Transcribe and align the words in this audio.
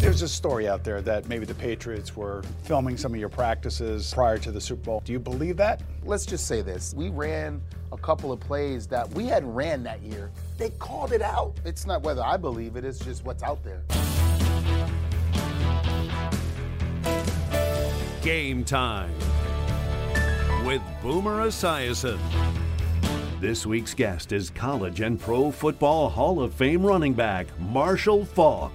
There's 0.00 0.22
a 0.22 0.28
story 0.28 0.68
out 0.68 0.84
there 0.84 1.02
that 1.02 1.28
maybe 1.28 1.44
the 1.44 1.56
Patriots 1.56 2.14
were 2.14 2.42
filming 2.62 2.96
some 2.96 3.12
of 3.12 3.18
your 3.18 3.28
practices 3.28 4.14
prior 4.14 4.38
to 4.38 4.52
the 4.52 4.60
Super 4.60 4.82
Bowl. 4.82 5.02
Do 5.04 5.12
you 5.12 5.18
believe 5.18 5.56
that? 5.56 5.82
Let's 6.04 6.24
just 6.24 6.46
say 6.46 6.62
this. 6.62 6.94
We 6.94 7.08
ran 7.08 7.60
a 7.90 7.96
couple 7.96 8.30
of 8.30 8.38
plays 8.38 8.86
that 8.86 9.10
we 9.14 9.26
hadn't 9.26 9.52
ran 9.52 9.82
that 9.82 10.00
year. 10.00 10.30
They 10.56 10.70
called 10.70 11.12
it 11.12 11.20
out. 11.20 11.54
It's 11.64 11.84
not 11.84 12.02
whether 12.02 12.22
I 12.22 12.36
believe 12.36 12.76
it, 12.76 12.84
it's 12.84 13.00
just 13.00 13.24
what's 13.24 13.42
out 13.42 13.58
there. 13.64 13.82
Game 18.22 18.64
time 18.64 19.12
with 20.64 20.80
Boomer 21.02 21.44
Esiason. 21.44 22.20
This 23.40 23.66
week's 23.66 23.94
guest 23.94 24.30
is 24.30 24.50
college 24.50 25.00
and 25.00 25.18
pro 25.18 25.50
football 25.50 26.08
Hall 26.08 26.40
of 26.40 26.54
Fame 26.54 26.86
running 26.86 27.14
back 27.14 27.46
Marshall 27.58 28.24
Faulk. 28.24 28.72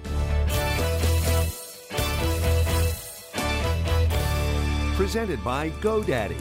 Presented 5.04 5.44
by 5.44 5.70
GoDaddy. 5.82 6.40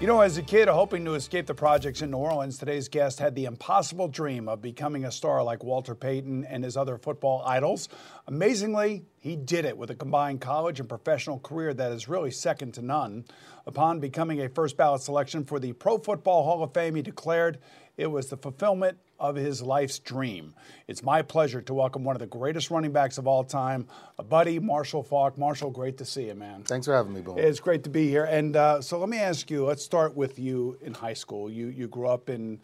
You 0.00 0.06
know, 0.06 0.22
as 0.22 0.38
a 0.38 0.42
kid 0.42 0.66
hoping 0.66 1.04
to 1.04 1.12
escape 1.12 1.44
the 1.44 1.52
projects 1.52 2.00
in 2.00 2.10
New 2.10 2.16
Orleans, 2.16 2.56
today's 2.56 2.88
guest 2.88 3.18
had 3.18 3.34
the 3.34 3.44
impossible 3.44 4.08
dream 4.08 4.48
of 4.48 4.62
becoming 4.62 5.04
a 5.04 5.12
star 5.12 5.42
like 5.42 5.62
Walter 5.62 5.94
Payton 5.94 6.46
and 6.46 6.64
his 6.64 6.74
other 6.74 6.96
football 6.96 7.42
idols. 7.44 7.90
Amazingly, 8.30 9.02
he 9.18 9.34
did 9.34 9.64
it 9.64 9.76
with 9.76 9.90
a 9.90 9.96
combined 9.96 10.40
college 10.40 10.78
and 10.78 10.88
professional 10.88 11.40
career 11.40 11.74
that 11.74 11.90
is 11.90 12.08
really 12.08 12.30
second 12.30 12.74
to 12.74 12.82
none. 12.82 13.24
Upon 13.66 13.98
becoming 13.98 14.40
a 14.40 14.48
first 14.48 14.76
ballot 14.76 15.02
selection 15.02 15.44
for 15.44 15.58
the 15.58 15.72
Pro 15.72 15.98
Football 15.98 16.44
Hall 16.44 16.62
of 16.62 16.72
Fame, 16.72 16.94
he 16.94 17.02
declared 17.02 17.58
it 17.96 18.06
was 18.06 18.28
the 18.28 18.36
fulfillment 18.36 18.98
of 19.18 19.34
his 19.34 19.62
life's 19.62 19.98
dream. 19.98 20.54
It's 20.86 21.02
my 21.02 21.22
pleasure 21.22 21.60
to 21.62 21.74
welcome 21.74 22.04
one 22.04 22.14
of 22.14 22.20
the 22.20 22.26
greatest 22.26 22.70
running 22.70 22.92
backs 22.92 23.18
of 23.18 23.26
all 23.26 23.42
time, 23.42 23.88
a 24.16 24.22
buddy, 24.22 24.60
Marshall 24.60 25.02
Faulk. 25.02 25.36
Marshall, 25.36 25.70
great 25.70 25.98
to 25.98 26.04
see 26.04 26.26
you, 26.28 26.36
man. 26.36 26.62
Thanks 26.62 26.86
for 26.86 26.94
having 26.94 27.12
me, 27.12 27.22
Boom. 27.22 27.36
It's 27.36 27.58
great 27.58 27.82
to 27.82 27.90
be 27.90 28.08
here. 28.08 28.24
And 28.24 28.54
uh, 28.54 28.80
so 28.80 29.00
let 29.00 29.08
me 29.08 29.18
ask 29.18 29.50
you. 29.50 29.64
Let's 29.64 29.84
start 29.84 30.14
with 30.14 30.38
you 30.38 30.78
in 30.82 30.94
high 30.94 31.14
school. 31.14 31.50
You 31.50 31.66
you 31.66 31.88
grew 31.88 32.06
up 32.06 32.30
in. 32.30 32.60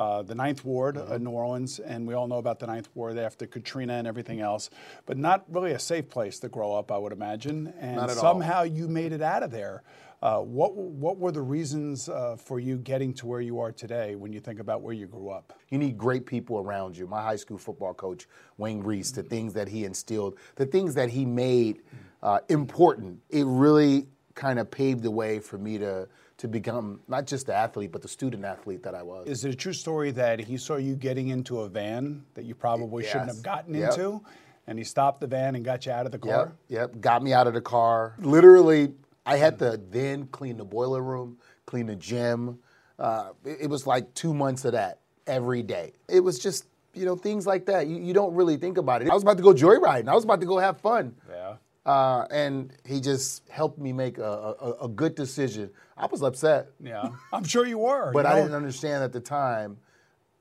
Uh, 0.00 0.22
the 0.22 0.34
Ninth 0.34 0.64
Ward 0.64 0.96
mm-hmm. 0.96 1.12
of 1.12 1.20
New 1.20 1.28
Orleans, 1.28 1.78
and 1.78 2.06
we 2.06 2.14
all 2.14 2.26
know 2.26 2.38
about 2.38 2.58
the 2.58 2.66
Ninth 2.66 2.88
Ward 2.94 3.18
after 3.18 3.46
Katrina 3.46 3.92
and 3.92 4.06
everything 4.06 4.40
else, 4.40 4.70
but 5.04 5.18
not 5.18 5.44
really 5.50 5.72
a 5.72 5.78
safe 5.78 6.08
place 6.08 6.38
to 6.38 6.48
grow 6.48 6.72
up, 6.72 6.90
I 6.90 6.96
would 6.96 7.12
imagine. 7.12 7.74
And 7.78 8.10
somehow 8.12 8.60
all. 8.60 8.66
you 8.66 8.88
made 8.88 9.12
it 9.12 9.20
out 9.20 9.42
of 9.42 9.50
there. 9.50 9.82
Uh, 10.22 10.38
what 10.38 10.74
what 10.74 11.18
were 11.18 11.32
the 11.32 11.42
reasons 11.42 12.08
uh, 12.08 12.36
for 12.36 12.58
you 12.58 12.78
getting 12.78 13.12
to 13.12 13.26
where 13.26 13.42
you 13.42 13.60
are 13.60 13.72
today 13.72 14.14
when 14.14 14.32
you 14.32 14.40
think 14.40 14.58
about 14.58 14.80
where 14.80 14.94
you 14.94 15.06
grew 15.06 15.28
up? 15.28 15.52
You 15.68 15.76
need 15.76 15.98
great 15.98 16.24
people 16.24 16.58
around 16.58 16.96
you. 16.96 17.06
My 17.06 17.20
high 17.20 17.36
school 17.36 17.58
football 17.58 17.92
coach, 17.92 18.26
Wayne 18.56 18.80
Reese, 18.82 19.10
the 19.10 19.22
things 19.22 19.52
that 19.52 19.68
he 19.68 19.84
instilled, 19.84 20.38
the 20.54 20.64
things 20.64 20.94
that 20.94 21.10
he 21.10 21.26
made 21.26 21.82
uh, 22.22 22.38
important, 22.48 23.20
it 23.28 23.44
really 23.44 24.06
kind 24.34 24.58
of 24.58 24.70
paved 24.70 25.02
the 25.02 25.10
way 25.10 25.40
for 25.40 25.58
me 25.58 25.76
to 25.76 26.08
to 26.40 26.48
become 26.48 27.00
not 27.06 27.26
just 27.26 27.46
the 27.46 27.54
athlete, 27.54 27.92
but 27.92 28.00
the 28.00 28.08
student 28.08 28.46
athlete 28.46 28.82
that 28.82 28.94
I 28.94 29.02
was. 29.02 29.28
Is 29.28 29.44
it 29.44 29.50
a 29.52 29.54
true 29.54 29.74
story 29.74 30.10
that 30.12 30.40
he 30.40 30.56
saw 30.56 30.76
you 30.76 30.96
getting 30.96 31.28
into 31.28 31.60
a 31.60 31.68
van 31.68 32.24
that 32.32 32.46
you 32.46 32.54
probably 32.54 33.04
yes. 33.04 33.12
shouldn't 33.12 33.30
have 33.30 33.42
gotten 33.42 33.74
yep. 33.74 33.92
into? 33.92 34.22
And 34.66 34.78
he 34.78 34.84
stopped 34.84 35.20
the 35.20 35.26
van 35.26 35.54
and 35.54 35.64
got 35.64 35.84
you 35.84 35.92
out 35.92 36.06
of 36.06 36.12
the 36.12 36.18
car? 36.18 36.54
Yep, 36.68 36.92
yep. 36.94 37.00
Got 37.02 37.22
me 37.22 37.34
out 37.34 37.46
of 37.46 37.52
the 37.52 37.60
car. 37.60 38.14
Literally 38.20 38.94
I 39.26 39.36
had 39.36 39.58
to 39.58 39.78
then 39.90 40.28
clean 40.28 40.56
the 40.56 40.64
boiler 40.64 41.02
room, 41.02 41.38
clean 41.66 41.86
the 41.86 41.96
gym. 41.96 42.58
Uh, 42.98 43.30
it, 43.44 43.58
it, 43.62 43.66
was 43.68 43.86
like 43.86 44.12
two 44.14 44.32
months 44.32 44.64
of 44.64 44.72
that 44.72 45.00
every 45.26 45.62
day. 45.62 45.92
It 46.08 46.20
was 46.20 46.38
just, 46.38 46.66
you 46.94 47.04
know, 47.04 47.16
things 47.16 47.46
like 47.46 47.66
that. 47.66 47.86
You, 47.86 47.96
you 47.96 48.14
don't 48.14 48.34
really 48.34 48.56
think 48.56 48.78
about 48.78 49.02
it. 49.02 49.10
I 49.10 49.14
was 49.14 49.22
about 49.22 49.36
to 49.36 49.42
go 49.42 49.52
joyriding. 49.52 50.08
I 50.08 50.14
was 50.14 50.24
about 50.24 50.40
to 50.40 50.46
go 50.46 50.58
have 50.58 50.80
fun. 50.80 51.14
Yeah. 51.28 51.56
Uh, 51.86 52.26
and 52.30 52.72
he 52.84 53.00
just 53.00 53.48
helped 53.48 53.78
me 53.78 53.92
make 53.92 54.18
a, 54.18 54.22
a, 54.22 54.84
a, 54.84 54.88
good 54.88 55.14
decision. 55.14 55.70
I 55.96 56.06
was 56.06 56.22
upset. 56.22 56.68
Yeah, 56.78 57.08
I'm 57.32 57.44
sure 57.44 57.66
you 57.66 57.78
were. 57.78 58.12
but 58.14 58.26
you 58.26 58.32
I 58.32 58.34
didn't 58.36 58.54
understand 58.54 59.02
at 59.02 59.12
the 59.12 59.20
time 59.20 59.78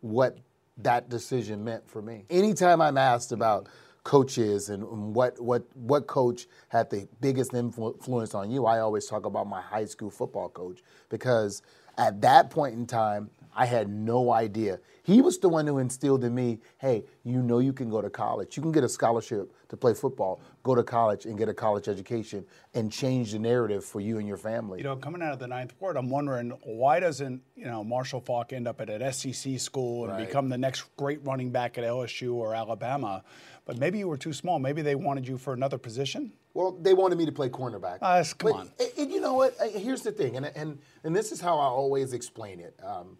what 0.02 0.38
that 0.80 1.10
decision 1.10 1.64
meant 1.64 1.90
for 1.90 2.02
me. 2.02 2.26
Anytime 2.30 2.82
I'm 2.82 2.98
asked 2.98 3.32
about 3.32 3.70
coaches 4.04 4.70
and 4.70 4.84
what 5.14 5.40
what 5.40 5.64
what 5.76 6.08
coach 6.08 6.48
had 6.70 6.90
the 6.90 7.08
biggest 7.22 7.54
influence 7.54 8.34
on 8.34 8.52
you, 8.52 8.66
I 8.66 8.80
always 8.80 9.06
talk 9.06 9.26
about 9.26 9.48
my 9.48 9.62
high 9.62 9.86
school 9.86 10.10
football 10.10 10.50
coach 10.50 10.82
because 11.10 11.62
at 11.98 12.22
that 12.22 12.50
point 12.50 12.76
in 12.76 12.86
time, 12.86 13.30
I 13.56 13.66
had 13.66 13.90
no 13.90 14.32
idea. 14.32 14.80
He 15.04 15.22
was 15.22 15.40
the 15.40 15.50
one 15.50 15.66
who 15.66 15.80
instilled 15.80 16.24
in 16.24 16.36
me, 16.36 16.60
hey, 16.78 17.04
you 17.24 17.42
know 17.42 17.60
you 17.60 17.74
can 17.74 17.90
go 17.90 18.02
to 18.02 18.10
college. 18.10 18.56
You 18.56 18.62
can 18.62 18.72
get 18.72 18.84
a 18.84 18.90
scholarship 18.90 19.52
to 19.70 19.78
play 19.78 19.94
football, 19.94 20.40
go 20.64 20.76
to 20.76 20.84
college 20.84 21.26
and 21.26 21.38
get 21.38 21.50
a 21.50 21.54
college 21.54 21.88
education 21.88 22.46
and 22.74 22.92
change 22.92 23.32
the 23.32 23.40
narrative 23.40 23.84
for 23.84 24.02
you 24.02 24.20
and 24.20 24.28
your 24.28 24.38
family. 24.38 24.78
You 24.80 24.84
know, 24.84 24.96
coming 24.96 25.22
out 25.22 25.34
of 25.34 25.40
the 25.40 25.48
ninth 25.48 25.74
ward, 25.80 25.98
I'm 25.98 26.10
wondering 26.10 26.52
why 26.64 27.00
doesn't, 27.00 27.42
you 27.56 27.66
know, 27.66 27.84
Marshall 27.84 28.22
Faulk 28.22 28.54
end 28.54 28.68
up 28.68 28.82
at 28.82 28.90
an 28.90 29.12
SEC 29.12 29.60
school 29.60 30.06
and 30.06 30.14
right. 30.14 30.28
become 30.28 30.50
the 30.50 30.58
next 30.58 30.86
great 30.96 31.26
running 31.26 31.52
back 31.52 31.78
at 31.78 31.84
LSU 31.84 32.34
or 32.34 32.54
Alabama? 32.54 33.24
But 33.66 33.78
maybe 33.78 34.00
you 34.00 34.08
were 34.08 34.18
too 34.18 34.34
small. 34.34 34.60
Maybe 34.60 34.82
they 34.82 34.96
wanted 34.96 35.28
you 35.28 35.38
for 35.38 35.54
another 35.54 35.78
position. 35.78 36.32
Well, 36.54 36.78
they 36.82 36.94
wanted 36.94 37.18
me 37.18 37.26
to 37.26 37.32
play 37.32 37.50
cornerback. 37.50 38.00
Uh, 38.02 38.24
come 38.38 38.52
but, 38.52 38.54
on. 38.54 38.72
And, 38.98 39.12
you 39.12 39.22
know 39.22 39.34
what? 39.34 39.56
Here's 39.74 40.02
the 40.02 40.12
thing, 40.12 40.38
and, 40.38 40.46
and, 40.56 40.80
and 41.04 41.16
this 41.16 41.32
is 41.32 41.40
how 41.40 41.58
I 41.58 41.66
always 41.66 42.14
explain 42.14 42.60
it. 42.60 42.80
Um, 42.84 43.18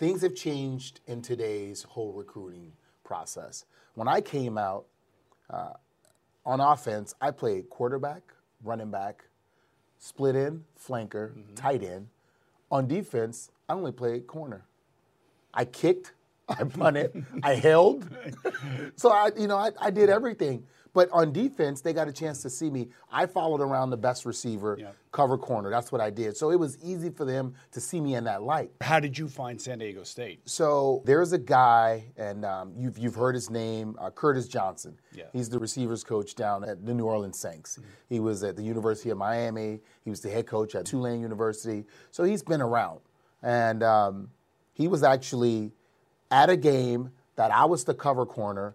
things 0.00 0.22
have 0.22 0.34
changed 0.34 1.00
in 1.06 1.20
today's 1.20 1.82
whole 1.82 2.12
recruiting 2.12 2.72
process. 3.04 3.66
When 3.94 4.08
I 4.08 4.22
came 4.22 4.56
out 4.56 4.86
uh, 5.50 5.74
on 6.46 6.58
offense, 6.58 7.14
I 7.20 7.30
played 7.32 7.68
quarterback, 7.68 8.22
running 8.64 8.90
back, 8.90 9.26
split 9.98 10.34
end, 10.34 10.64
flanker, 10.82 11.34
mm-hmm. 11.34 11.54
tight 11.54 11.82
end. 11.82 12.08
On 12.70 12.88
defense, 12.88 13.50
I 13.68 13.74
only 13.74 13.92
played 13.92 14.26
corner. 14.26 14.64
I 15.52 15.66
kicked, 15.66 16.14
I 16.48 16.64
punted, 16.64 17.24
I 17.42 17.54
held. 17.54 18.08
So 18.96 19.10
I, 19.10 19.30
you 19.38 19.46
know, 19.46 19.56
I, 19.56 19.70
I, 19.80 19.90
did 19.90 20.10
everything. 20.10 20.64
But 20.92 21.08
on 21.12 21.32
defense, 21.32 21.80
they 21.80 21.92
got 21.92 22.08
a 22.08 22.12
chance 22.12 22.42
to 22.42 22.50
see 22.50 22.70
me. 22.70 22.88
I 23.12 23.26
followed 23.26 23.60
around 23.60 23.90
the 23.90 23.96
best 23.96 24.26
receiver, 24.26 24.76
yep. 24.78 24.96
cover 25.12 25.38
corner. 25.38 25.70
That's 25.70 25.92
what 25.92 26.00
I 26.00 26.10
did. 26.10 26.36
So 26.36 26.50
it 26.50 26.58
was 26.58 26.78
easy 26.82 27.10
for 27.10 27.24
them 27.24 27.54
to 27.72 27.80
see 27.80 28.00
me 28.00 28.16
in 28.16 28.24
that 28.24 28.42
light. 28.42 28.72
How 28.80 28.98
did 28.98 29.16
you 29.16 29.28
find 29.28 29.60
San 29.60 29.78
Diego 29.78 30.02
State? 30.02 30.40
So 30.46 31.02
there's 31.04 31.32
a 31.32 31.38
guy, 31.38 32.06
and 32.16 32.44
um, 32.44 32.72
you've, 32.76 32.98
you've 32.98 33.14
heard 33.14 33.34
his 33.34 33.50
name, 33.50 33.96
uh, 34.00 34.10
Curtis 34.10 34.48
Johnson. 34.48 34.98
Yeah. 35.14 35.24
He's 35.32 35.48
the 35.48 35.58
receivers 35.58 36.02
coach 36.02 36.34
down 36.34 36.64
at 36.64 36.84
the 36.84 36.94
New 36.94 37.04
Orleans 37.04 37.38
Saints. 37.38 37.76
Mm-hmm. 37.76 37.90
He 38.08 38.20
was 38.20 38.42
at 38.42 38.56
the 38.56 38.62
University 38.62 39.10
of 39.10 39.18
Miami. 39.18 39.80
He 40.04 40.10
was 40.10 40.20
the 40.20 40.30
head 40.30 40.46
coach 40.46 40.74
at 40.74 40.86
Tulane 40.86 41.20
University. 41.20 41.84
So 42.10 42.24
he's 42.24 42.42
been 42.42 42.60
around. 42.60 43.00
And 43.42 43.82
um, 43.82 44.30
he 44.72 44.88
was 44.88 45.02
actually 45.02 45.72
at 46.30 46.50
a 46.50 46.56
game 46.56 47.10
that 47.36 47.50
I 47.50 47.64
was 47.64 47.84
the 47.84 47.94
cover 47.94 48.26
corner 48.26 48.74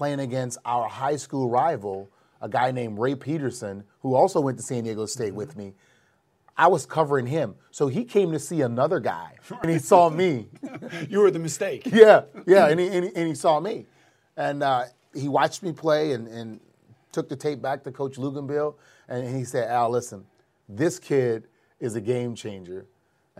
playing 0.00 0.20
against 0.20 0.56
our 0.64 0.88
high 0.88 1.16
school 1.16 1.50
rival, 1.50 2.08
a 2.40 2.48
guy 2.48 2.70
named 2.70 2.98
Ray 2.98 3.14
Peterson, 3.14 3.84
who 4.00 4.14
also 4.14 4.40
went 4.40 4.56
to 4.56 4.64
San 4.64 4.84
Diego 4.84 5.04
State 5.04 5.28
mm-hmm. 5.28 5.36
with 5.36 5.58
me. 5.58 5.74
I 6.56 6.68
was 6.68 6.86
covering 6.86 7.26
him. 7.26 7.54
So 7.70 7.88
he 7.88 8.04
came 8.04 8.32
to 8.32 8.38
see 8.38 8.62
another 8.62 8.98
guy 8.98 9.34
and 9.60 9.70
he 9.70 9.78
saw 9.78 10.08
me. 10.08 10.48
you 11.10 11.20
were 11.20 11.30
the 11.30 11.38
mistake. 11.38 11.82
Yeah, 11.84 12.22
yeah, 12.46 12.68
and 12.68 12.80
he, 12.80 12.86
and 12.86 13.04
he, 13.04 13.10
and 13.14 13.28
he 13.28 13.34
saw 13.34 13.60
me. 13.60 13.84
And 14.38 14.62
uh, 14.62 14.84
he 15.14 15.28
watched 15.28 15.62
me 15.62 15.70
play 15.70 16.12
and, 16.12 16.26
and 16.28 16.60
took 17.12 17.28
the 17.28 17.36
tape 17.36 17.60
back 17.60 17.84
to 17.84 17.92
Coach 17.92 18.16
Luginbill 18.16 18.76
and 19.06 19.28
he 19.36 19.44
said, 19.44 19.68
Al, 19.68 19.90
listen, 19.90 20.24
this 20.66 20.98
kid 20.98 21.46
is 21.78 21.94
a 21.94 22.00
game 22.00 22.34
changer. 22.34 22.86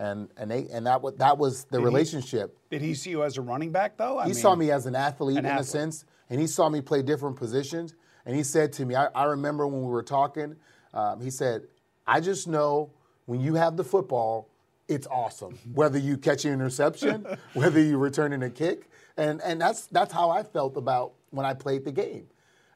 And, 0.01 0.29
and, 0.35 0.49
they, 0.49 0.65
and 0.73 0.87
that, 0.87 0.99
was, 1.03 1.13
that 1.17 1.37
was 1.37 1.65
the 1.65 1.77
Did 1.77 1.79
he- 1.81 1.85
relationship. 1.85 2.57
Did 2.71 2.81
he 2.81 2.95
see 2.95 3.11
you 3.11 3.23
as 3.23 3.37
a 3.37 3.41
running 3.41 3.71
back 3.71 3.97
though? 3.97 4.17
I 4.17 4.23
he 4.23 4.31
mean, 4.31 4.41
saw 4.41 4.55
me 4.55 4.71
as 4.71 4.87
an 4.87 4.95
athlete 4.95 5.37
an 5.37 5.45
in 5.45 5.51
athlete. 5.51 5.67
a 5.67 5.69
sense, 5.69 6.05
and 6.31 6.41
he 6.41 6.47
saw 6.47 6.69
me 6.69 6.81
play 6.81 7.03
different 7.03 7.35
positions. 7.35 7.93
And 8.25 8.35
he 8.35 8.41
said 8.43 8.73
to 8.73 8.85
me, 8.85 8.95
I, 8.95 9.05
I 9.13 9.25
remember 9.25 9.67
when 9.67 9.81
we 9.83 9.91
were 9.91 10.01
talking, 10.03 10.55
um, 10.93 11.21
he 11.21 11.29
said, 11.29 11.67
I 12.07 12.19
just 12.19 12.47
know 12.47 12.89
when 13.25 13.41
you 13.41 13.53
have 13.55 13.77
the 13.77 13.83
football, 13.83 14.49
it's 14.87 15.05
awesome. 15.07 15.57
Whether 15.73 15.99
you 15.99 16.17
catch 16.17 16.45
an 16.45 16.53
interception, 16.53 17.25
whether 17.53 17.79
you 17.79 17.97
returning 17.97 18.41
a 18.43 18.49
kick, 18.49 18.89
and 19.17 19.39
and 19.43 19.61
that's 19.61 19.85
that's 19.87 20.11
how 20.13 20.31
I 20.31 20.41
felt 20.43 20.77
about 20.77 21.13
when 21.29 21.45
I 21.45 21.53
played 21.53 21.85
the 21.85 21.91
game. 21.91 22.25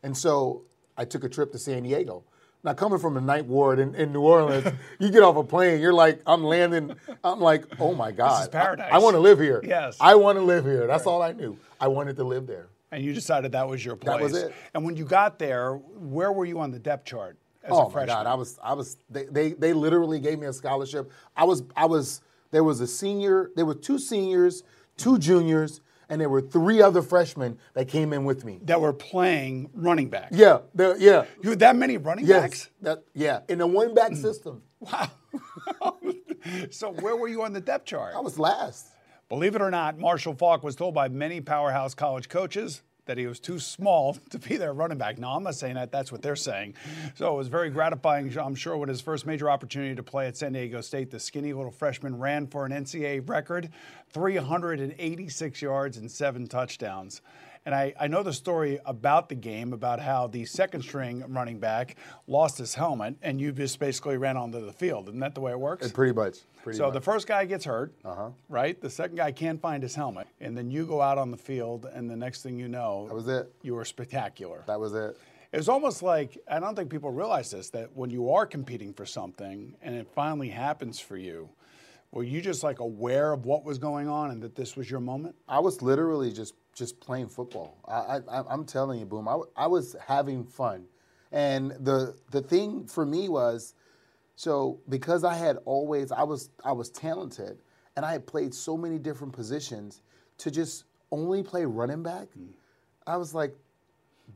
And 0.04 0.16
so 0.16 0.62
I 0.96 1.06
took 1.06 1.24
a 1.24 1.30
trip 1.30 1.52
to 1.54 1.58
San 1.58 1.84
Diego. 1.84 2.24
Now 2.66 2.74
coming 2.74 2.98
from 2.98 3.14
the 3.14 3.22
Ninth 3.22 3.46
Ward 3.46 3.78
in, 3.78 3.94
in 3.94 4.12
New 4.12 4.22
Orleans, 4.22 4.68
you 5.00 5.12
get 5.12 5.22
off 5.22 5.36
a 5.36 5.44
plane, 5.44 5.80
you're 5.80 5.94
like, 5.94 6.20
I'm 6.26 6.44
landing. 6.44 6.96
I'm 7.24 7.40
like, 7.40 7.64
oh 7.80 7.94
my 7.94 8.12
God, 8.12 8.40
This 8.40 8.46
is 8.46 8.50
paradise. 8.50 8.90
I, 8.92 8.98
want 8.98 9.14
to 9.14 9.20
live 9.20 9.40
here. 9.40 9.62
Yes. 9.64 9.98
I 10.02 10.16
want 10.16 10.40
to 10.40 10.44
live 10.44 10.66
here. 10.66 10.88
That's 10.88 11.06
all 11.06 11.22
I 11.22 11.32
knew. 11.32 11.60
I 11.80 11.88
wanted 11.88 12.16
to 12.16 12.24
live 12.24 12.48
there. 12.48 12.66
and 12.92 13.04
you 13.04 13.14
decided 13.14 13.52
that 13.52 13.70
was 13.70 13.86
your 13.86 13.96
place. 13.96 14.18
That 14.18 14.24
was 14.24 14.36
it. 14.36 14.54
And 14.74 14.84
when 14.84 14.98
you 14.98 15.06
got 15.06 15.38
there, 15.38 15.76
where 15.76 16.32
were 16.32 16.46
you 16.46 16.60
on 16.60 16.72
the 16.72 16.80
depth 16.80 17.06
chart 17.06 17.38
as 17.64 17.72
oh 17.72 17.86
a 17.86 17.90
my? 17.92 18.08
God, 18.08 18.26
I 18.26 18.34
was, 18.34 18.58
I 18.64 18.74
was. 18.74 18.98
They, 19.12 19.26
they, 19.26 19.54
they 19.54 19.74
literally 19.74 20.20
gave 20.20 20.40
me 20.40 20.48
a 20.48 20.54
scholarship. 20.54 21.12
I 21.38 21.44
was, 21.44 21.62
I 21.76 21.86
was. 21.86 22.22
There 22.50 22.64
was 22.64 22.82
a 22.82 22.88
senior. 22.88 23.52
There 23.56 23.66
were 23.68 23.76
two 23.76 24.00
seniors, 24.00 24.64
two 24.98 25.20
juniors, 25.20 25.82
and 26.10 26.20
there 26.22 26.30
were 26.30 26.42
three 26.42 26.82
other 26.82 27.02
freshmen 27.02 27.58
that 27.74 27.88
came 27.88 28.14
in 28.14 28.26
with 28.26 28.46
me. 28.46 28.60
that 28.64 28.80
were 28.80 28.94
playing 28.94 29.70
running 29.74 30.10
back. 30.10 30.30
Yeah, 30.32 30.60
there- 30.74 30.98
yeah, 30.98 31.26
You 31.42 31.52
had 31.52 31.60
that 31.60 31.76
many 31.76 31.98
running 31.98 32.26
yes, 32.26 32.42
backs? 32.42 32.70
that, 32.82 33.04
yeah. 33.14 33.42
In 33.50 33.62
a 33.62 33.68
one 33.68 33.94
back 33.94 34.10
hmm. 34.12 34.16
system, 34.16 34.62
Wow. 34.80 35.10
so 36.70 36.92
where 36.92 37.16
were 37.16 37.28
you 37.28 37.44
on 37.44 37.54
the 37.54 37.62
depth 37.62 37.86
chart? 37.86 38.14
I 38.16 38.20
was 38.20 38.38
last. 38.38 38.88
Believe 39.30 39.56
it 39.56 39.62
or 39.62 39.72
not, 39.72 39.98
Marshall 39.98 40.36
Faulk 40.36 40.64
was 40.64 40.76
told 40.76 40.94
by 40.94 41.08
many 41.08 41.42
powerhouse 41.42 41.96
college 41.96 42.30
coaches 42.30 42.84
that 43.06 43.18
he 43.18 43.28
was 43.28 43.40
too 43.40 43.60
small 43.60 44.14
to 44.30 44.40
be 44.40 44.58
their 44.58 44.74
running 44.74 44.98
back. 44.98 45.18
Now, 45.18 45.36
I'm 45.36 45.44
not 45.44 45.56
saying 45.56 45.76
that, 45.76 45.92
that's 45.92 46.12
what 46.12 46.22
they're 46.22 46.36
saying. 46.36 46.76
So 47.16 47.34
it 47.34 47.38
was 47.38 47.48
very 47.48 47.70
gratifying, 47.70 48.36
I'm 48.38 48.56
sure, 48.56 48.78
when 48.78 48.90
his 48.90 49.02
first 49.02 49.26
major 49.26 49.50
opportunity 49.50 49.96
to 49.96 50.04
play 50.04 50.28
at 50.28 50.38
San 50.38 50.54
Diego 50.54 50.82
State, 50.82 51.12
the 51.12 51.20
skinny 51.20 51.54
little 51.54 51.72
freshman 51.72 52.18
ran 52.18 52.48
for 52.48 52.66
an 52.66 52.72
NCAA 52.72 53.28
record 53.28 53.70
386 54.12 55.62
yards 55.62 55.98
and 55.98 56.10
seven 56.10 56.48
touchdowns. 56.48 57.22
And 57.66 57.74
I, 57.74 57.94
I 58.00 58.08
know 58.08 58.22
the 58.22 58.32
story 58.32 58.80
about 58.86 59.28
the 59.28 59.36
game, 59.36 59.74
about 59.74 60.00
how 60.00 60.28
the 60.28 60.46
second 60.46 60.84
string 60.84 61.24
running 61.28 61.58
back 61.60 61.96
lost 62.28 62.60
his 62.60 62.76
helmet, 62.76 63.16
and 63.24 63.42
you 63.42 63.52
just 63.52 63.80
basically 63.80 64.18
ran 64.18 64.38
onto 64.38 64.64
the 64.64 64.72
field. 64.72 65.08
Isn't 65.08 65.20
that 65.22 65.34
the 65.34 65.42
way 65.42 65.52
it 65.52 65.60
works? 65.60 65.92
Pretty 65.92 66.14
much. 66.14 66.38
Pretty 66.64 66.78
So 66.78 66.86
much. 66.86 66.94
the 66.94 67.02
first 67.02 67.28
guy 67.28 67.46
gets 67.46 67.66
hurt, 67.66 67.92
uh-huh. 68.06 68.30
right? 68.50 68.80
The 68.80 68.90
second 68.90 69.16
guy 69.16 69.32
can't 69.32 69.60
find 69.60 69.82
his 69.82 69.96
helmet, 69.96 70.28
and 70.40 70.56
then 70.56 70.70
you 70.70 70.86
go 70.86 71.02
out 71.02 71.18
on 71.18 71.32
the 71.32 71.38
field, 71.38 71.88
and 71.92 72.08
the 72.08 72.16
next 72.16 72.44
thing 72.44 72.60
you 72.60 72.68
know, 72.68 73.06
That 73.08 73.16
was 73.16 73.28
it. 73.28 73.52
You 73.64 73.74
were 73.74 73.86
spectacular. 73.86 74.64
that 74.68 74.80
was 74.80 74.94
it. 74.94 75.18
It 75.52 75.58
was 75.58 75.70
almost 75.70 76.04
like 76.04 76.38
I 76.50 76.60
don't 76.60 76.76
think 76.76 76.90
people 76.92 77.12
realize 77.12 77.50
this 77.52 77.70
that 77.70 77.96
when 77.96 78.10
you 78.10 78.30
are 78.32 78.46
competing 78.46 78.94
for 78.94 79.06
something 79.06 79.74
and 79.82 79.96
it 79.96 80.08
finally 80.14 80.50
happens 80.50 81.00
for 81.00 81.16
you, 81.18 81.48
were 82.12 82.24
you 82.24 82.42
just 82.42 82.62
like 82.62 82.80
aware 82.80 83.32
of 83.32 83.46
what 83.46 83.64
was 83.64 83.78
going 83.78 84.10
on 84.10 84.32
and 84.32 84.42
that 84.44 84.56
this 84.56 84.76
was 84.76 84.92
your 84.92 85.00
moment? 85.00 85.36
I 85.48 85.60
was 85.60 85.82
literally 85.82 86.32
just 86.34 86.56
just 86.76 87.00
playing 87.00 87.30
football. 87.30 87.78
I, 87.88 88.20
I 88.30 88.44
I'm 88.48 88.66
telling 88.66 89.00
you, 89.00 89.06
boom. 89.06 89.28
I 89.56 89.68
was 89.68 89.96
having 90.06 90.44
fun, 90.44 90.86
and 91.32 91.72
the 91.72 92.16
the 92.32 92.42
thing 92.42 92.86
for 92.86 93.06
me 93.06 93.30
was, 93.30 93.74
so 94.36 94.80
because 94.90 95.24
I 95.24 95.34
had 95.34 95.58
always 95.66 96.12
I 96.12 96.24
was 96.24 96.50
I 96.64 96.74
was 96.74 96.90
talented, 96.90 97.60
and 97.96 98.06
I 98.06 98.12
had 98.12 98.28
played 98.28 98.54
so 98.54 98.78
many 98.78 99.00
different 99.00 99.34
positions, 99.34 100.02
to 100.40 100.52
just 100.52 100.84
only 101.12 101.42
play 101.42 101.66
running 101.66 102.04
back, 102.04 102.28
mm. 102.38 102.50
I 103.08 103.18
was 103.18 103.34
like, 103.34 103.56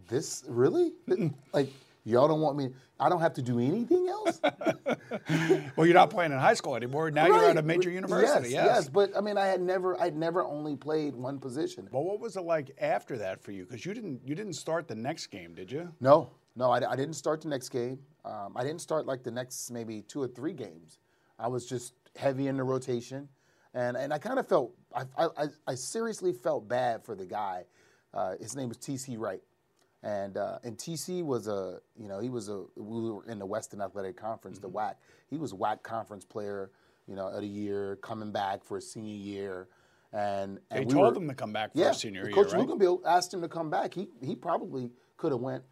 this 0.07 0.45
really 0.47 0.93
like 1.53 1.71
y'all 2.03 2.27
don't 2.27 2.41
want 2.41 2.57
me. 2.57 2.69
I 2.99 3.09
don't 3.09 3.21
have 3.21 3.33
to 3.35 3.41
do 3.41 3.59
anything 3.59 4.07
else. 4.07 4.39
Well, 5.75 5.85
you're 5.85 5.95
not 5.95 6.09
playing 6.09 6.31
in 6.31 6.37
high 6.39 6.53
school 6.53 6.75
anymore. 6.75 7.09
Now 7.11 7.27
you're 7.27 7.49
at 7.49 7.57
a 7.57 7.61
major 7.61 7.89
university. 7.89 8.49
Yes, 8.49 8.65
yes, 8.65 8.89
but 8.89 9.15
I 9.17 9.21
mean, 9.21 9.37
I 9.37 9.45
had 9.45 9.61
never, 9.61 9.99
I'd 10.01 10.15
never 10.15 10.43
only 10.43 10.75
played 10.75 11.15
one 11.15 11.39
position. 11.39 11.87
But 11.91 12.01
what 12.01 12.19
was 12.19 12.35
it 12.35 12.41
like 12.41 12.71
after 12.79 13.17
that 13.17 13.41
for 13.41 13.51
you? 13.51 13.65
Because 13.65 13.85
you 13.85 13.93
didn't 13.93 14.21
you 14.25 14.35
didn't 14.35 14.53
start 14.53 14.87
the 14.87 14.95
next 14.95 15.27
game, 15.27 15.53
did 15.53 15.71
you? 15.71 15.91
No, 15.99 16.29
no, 16.55 16.71
I, 16.71 16.91
I 16.91 16.95
didn't 16.95 17.13
start 17.15 17.41
the 17.41 17.47
next 17.47 17.69
game. 17.69 17.99
Um, 18.25 18.53
I 18.55 18.63
didn't 18.63 18.81
start 18.81 19.05
like 19.05 19.23
the 19.23 19.31
next 19.31 19.71
maybe 19.71 20.01
two 20.01 20.21
or 20.21 20.27
three 20.27 20.53
games. 20.53 20.99
I 21.39 21.47
was 21.47 21.65
just 21.65 21.93
heavy 22.15 22.47
in 22.47 22.57
the 22.57 22.63
rotation, 22.63 23.29
and 23.73 23.95
and 23.97 24.13
I 24.13 24.17
kind 24.17 24.37
of 24.39 24.47
felt 24.47 24.73
I, 24.93 25.03
I 25.17 25.27
I- 25.37 25.47
I 25.67 25.75
seriously 25.75 26.33
felt 26.33 26.67
bad 26.67 27.03
for 27.03 27.15
the 27.15 27.25
guy. 27.25 27.63
Uh, 28.13 28.35
his 28.39 28.55
name 28.55 28.69
was 28.69 28.77
TC 28.77 29.17
Wright, 29.19 29.41
and 30.03 30.37
uh, 30.37 30.59
and 30.63 30.77
TC 30.77 31.23
was 31.23 31.47
a 31.47 31.79
you 31.99 32.07
know 32.07 32.19
he 32.19 32.29
was 32.29 32.49
a 32.49 32.63
we 32.75 33.11
were 33.11 33.25
in 33.25 33.39
the 33.39 33.45
Western 33.45 33.81
Athletic 33.81 34.15
Conference, 34.17 34.59
the 34.59 34.69
WAC. 34.69 34.95
He 35.29 35.37
was 35.37 35.53
WAC 35.53 35.83
conference 35.83 36.25
player, 36.25 36.71
you 37.07 37.15
know, 37.15 37.27
of 37.27 37.41
the 37.41 37.47
year, 37.47 37.97
coming 38.01 38.31
back 38.31 38.63
for 38.63 38.77
a 38.77 38.81
senior 38.81 39.15
year, 39.15 39.67
and 40.13 40.59
They 40.71 40.79
we 40.81 40.85
told 40.93 41.15
were- 41.15 41.21
him 41.21 41.27
to 41.27 41.35
come 41.35 41.51
back 41.53 41.73
for 41.73 41.79
yeah, 41.79 41.91
senior 41.91 42.23
year, 42.23 42.31
Coach 42.33 42.53
right? 42.53 42.97
Asked 43.05 43.33
him 43.33 43.41
to 43.41 43.49
come 43.49 43.69
back. 43.69 43.93
He 43.93 44.07
he 44.21 44.35
probably 44.35 44.91
could 45.17 45.31
have 45.31 45.41
went 45.41 45.63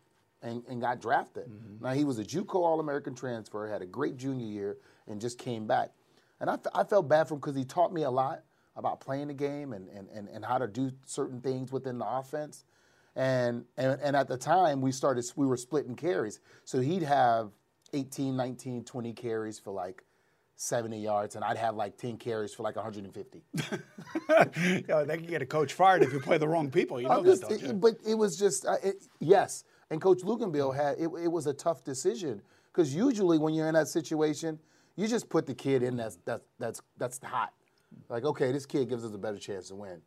and, 0.41 0.61
and 0.67 0.81
got 0.81 0.99
drafted. 1.01 1.47
Mm-hmm. 1.47 1.83
Now 1.85 1.93
he 1.93 2.03
was 2.03 2.19
a 2.19 2.23
JUCO 2.23 2.55
All-American 2.55 3.15
transfer, 3.15 3.67
had 3.67 3.81
a 3.81 3.85
great 3.87 4.17
junior 4.17 4.45
year, 4.45 4.77
and 5.07 5.19
just 5.21 5.39
came 5.39 5.65
back. 5.65 5.91
And 6.39 6.49
I, 6.49 6.53
f- 6.53 6.67
I 6.75 6.83
felt 6.83 7.07
bad 7.09 7.27
for 7.27 7.33
him 7.33 7.39
because 7.39 7.55
he 7.55 7.63
taught 7.63 7.91
me 7.91 8.03
a 8.03 8.11
lot 8.11 8.43
about 8.75 8.99
playing 8.99 9.29
the 9.29 9.33
game 9.33 9.73
and, 9.73 9.89
and, 9.89 10.07
and, 10.13 10.27
and 10.29 10.45
how 10.45 10.59
to 10.59 10.67
do 10.67 10.91
certain 11.07 11.41
things 11.41 11.71
within 11.71 11.97
the 11.97 12.05
offense. 12.07 12.65
And, 13.17 13.65
and 13.77 13.99
and 14.01 14.15
at 14.15 14.27
the 14.27 14.37
time 14.37 14.79
we 14.79 14.91
started 14.91 15.25
we 15.35 15.47
were 15.47 15.57
splitting 15.57 15.95
carries. 15.95 16.39
So 16.65 16.79
he'd 16.79 17.01
have 17.01 17.49
18, 17.93 18.37
19, 18.37 18.83
20 18.83 19.13
carries 19.13 19.57
for 19.57 19.71
like 19.71 20.03
70 20.55 20.99
yards 20.99 21.35
and 21.35 21.43
I'd 21.43 21.57
have 21.57 21.75
like 21.75 21.97
10 21.97 22.17
carries 22.17 22.53
for 22.53 22.61
like 22.61 22.75
150. 22.75 23.41
yeah, 24.87 25.03
they 25.03 25.17
can 25.17 25.25
get 25.25 25.41
a 25.41 25.47
coach 25.47 25.73
fired 25.73 26.03
if 26.03 26.13
you 26.13 26.19
play 26.19 26.37
the 26.37 26.47
wrong 26.47 26.69
people. 26.69 27.01
You 27.01 27.09
know 27.09 27.17
I'm 27.17 27.25
that, 27.25 27.41
don't 27.41 27.59
you? 27.59 27.69
it- 27.69 27.81
but 27.81 27.95
it 28.07 28.13
was 28.15 28.37
just 28.37 28.65
uh, 28.67 28.75
it, 28.83 29.03
yes. 29.19 29.63
And 29.89 29.99
Coach 29.99 30.19
Luginbill 30.19 30.75
had 30.75 30.99
it, 30.99 31.09
it 31.23 31.31
was 31.31 31.47
a 31.47 31.53
tough 31.53 31.83
decision 31.83 32.41
because 32.71 32.93
usually 32.93 33.39
when 33.39 33.55
you're 33.55 33.67
in 33.67 33.73
that 33.73 33.87
situation, 33.87 34.59
you 34.95 35.07
just 35.07 35.27
put 35.27 35.47
the 35.47 35.55
kid 35.55 35.81
in 35.81 35.95
that's 35.97 36.19
that's 36.25 36.43
that's 36.59 36.81
that's 36.97 37.19
hot. 37.23 37.53
Like 38.09 38.25
okay, 38.25 38.51
this 38.51 38.67
kid 38.67 38.89
gives 38.89 39.03
us 39.03 39.13
a 39.13 39.17
better 39.17 39.39
chance 39.39 39.69
to 39.69 39.75
win. 39.75 40.01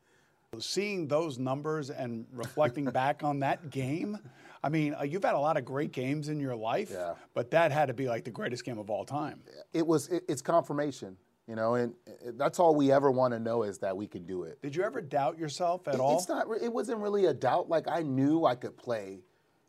Seeing 0.60 1.06
those 1.06 1.38
numbers 1.38 1.90
and 1.90 2.26
reflecting 2.32 2.84
back 2.92 3.22
on 3.22 3.38
that 3.38 3.70
game, 3.70 4.18
I 4.64 4.68
mean, 4.68 4.96
uh, 4.98 5.04
you've 5.04 5.22
had 5.22 5.34
a 5.34 5.38
lot 5.38 5.56
of 5.56 5.64
great 5.64 5.92
games 5.92 6.28
in 6.28 6.40
your 6.40 6.56
life, 6.56 6.90
Yeah. 6.92 7.14
but 7.34 7.52
that 7.52 7.70
had 7.70 7.86
to 7.86 7.94
be 7.94 8.08
like 8.08 8.24
the 8.24 8.32
greatest 8.32 8.64
game 8.64 8.76
of 8.76 8.90
all 8.90 9.04
time. 9.04 9.42
It 9.72 9.86
was 9.86 10.08
it, 10.08 10.24
it's 10.28 10.42
confirmation, 10.42 11.16
you 11.46 11.54
know, 11.54 11.76
and 11.76 11.94
that's 12.34 12.58
all 12.58 12.74
we 12.74 12.90
ever 12.90 13.12
want 13.12 13.32
to 13.32 13.38
know 13.38 13.62
is 13.62 13.78
that 13.78 13.96
we 13.96 14.08
can 14.08 14.26
do 14.26 14.42
it. 14.42 14.60
Did 14.60 14.74
you 14.74 14.82
ever 14.82 15.00
doubt 15.00 15.38
yourself 15.38 15.86
at 15.86 15.94
It- 15.94 16.00
all? 16.00 16.18
It's 16.18 16.28
not. 16.28 16.48
It 16.60 16.72
wasn't 16.72 16.98
really 16.98 17.26
a 17.26 17.34
doubt. 17.34 17.68
Like 17.68 17.86
I 17.86 18.02
knew 18.02 18.44
I 18.44 18.56
could 18.56 18.76
play 18.76 19.20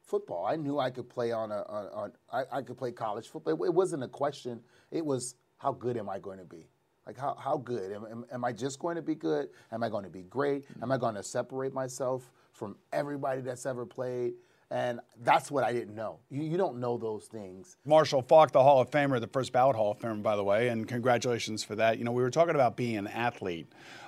football. 0.04 0.48
I 0.48 0.56
knew 0.56 0.80
I 0.80 0.90
could 0.90 1.08
play 1.08 1.32
on 1.32 1.52
a 1.52 1.64
on. 1.70 1.86
on 1.94 2.12
I, 2.34 2.58
I 2.58 2.62
could 2.64 2.78
play 2.80 2.92
college 2.92 3.30
football. 3.30 3.54
It, 3.54 3.68
it 3.68 3.74
wasn't 3.74 4.02
a 4.02 4.08
question. 4.08 4.62
It 4.90 5.06
was 5.06 5.36
how 5.60 5.74
good 5.74 5.96
am 5.96 6.10
I 6.10 6.18
going 6.18 6.40
to 6.40 6.44
be? 6.46 6.68
Like 7.06 7.18
how 7.18 7.36
how 7.36 7.58
good 7.58 7.92
am, 7.92 8.06
am, 8.06 8.26
am 8.32 8.46
I 8.46 8.52
just 8.52 8.80
going 8.80 8.96
to 8.96 9.02
be 9.02 9.16
good? 9.16 9.50
Am 9.72 9.84
I 9.84 9.90
going 9.90 10.04
to 10.04 10.10
be 10.10 10.24
great? 10.24 10.66
Am 10.82 10.92
I 10.92 10.98
going 10.98 11.16
to 11.16 11.24
separate 11.24 11.74
myself 11.74 12.32
from 12.54 12.76
everybody 12.94 13.42
that's 13.42 13.66
ever 13.66 13.86
played? 13.86 14.34
And 14.70 15.02
that's 15.24 15.52
what 15.52 15.66
I 15.66 15.74
didn't 15.74 15.96
know. 15.96 16.20
You, 16.30 16.44
you 16.44 16.58
don't 16.58 16.80
know 16.80 16.98
those 16.98 17.26
things. 17.26 17.76
Marshall 17.86 18.22
Faulk, 18.22 18.54
the 18.54 18.64
Hall 18.64 18.80
of 18.80 18.90
Famer, 18.90 19.20
the 19.20 19.28
first 19.28 19.52
ballot 19.52 19.76
Hall 19.76 19.92
of 19.92 20.00
Famer, 20.00 20.24
by 20.24 20.38
the 20.38 20.44
way, 20.46 20.70
and 20.70 20.88
congratulations 20.88 21.62
for 21.62 21.76
that. 21.76 21.98
You 21.98 22.06
know, 22.06 22.14
we 22.14 22.24
were 22.24 22.32
talking 22.32 22.56
about 22.56 22.78
being 22.78 22.96
an 22.96 23.08
athlete 23.08 23.68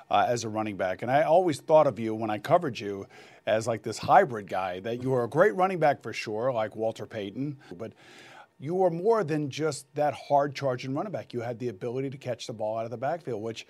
uh, 0.09 0.25
as 0.25 0.45
a 0.45 0.50
running 0.50 0.77
back, 0.77 1.01
and 1.01 1.12
I 1.12 1.23
always 1.23 1.59
thought 1.59 1.85
of 1.85 2.00
you 2.00 2.15
when 2.15 2.29
I 2.29 2.38
covered 2.38 2.79
you 2.79 3.07
as 3.45 3.67
like 3.67 3.83
this 3.83 3.97
hybrid 3.97 4.47
guy. 4.47 4.79
That 4.79 5.03
you 5.03 5.09
were 5.09 5.25
a 5.25 5.29
great 5.29 5.53
running 5.55 5.79
back 5.79 6.01
for 6.01 6.13
sure, 6.13 6.53
like 6.53 6.77
Walter 6.77 7.05
Payton, 7.05 7.57
but 7.77 7.91
you 8.63 8.75
were 8.75 8.89
more 8.89 9.25
than 9.25 9.50
just 9.50 9.93
that 9.96 10.13
hard 10.13 10.55
charging 10.55 10.93
running 10.93 11.12
back. 11.12 11.34
You 11.34 11.41
had 11.41 11.60
the 11.60 11.67
ability 11.67 12.12
to 12.12 12.17
catch 12.17 12.48
the 12.48 12.53
ball 12.53 12.77
out 12.77 12.86
of 12.86 12.91
the 12.91 12.98
backfield, 12.98 13.41
which 13.41 13.67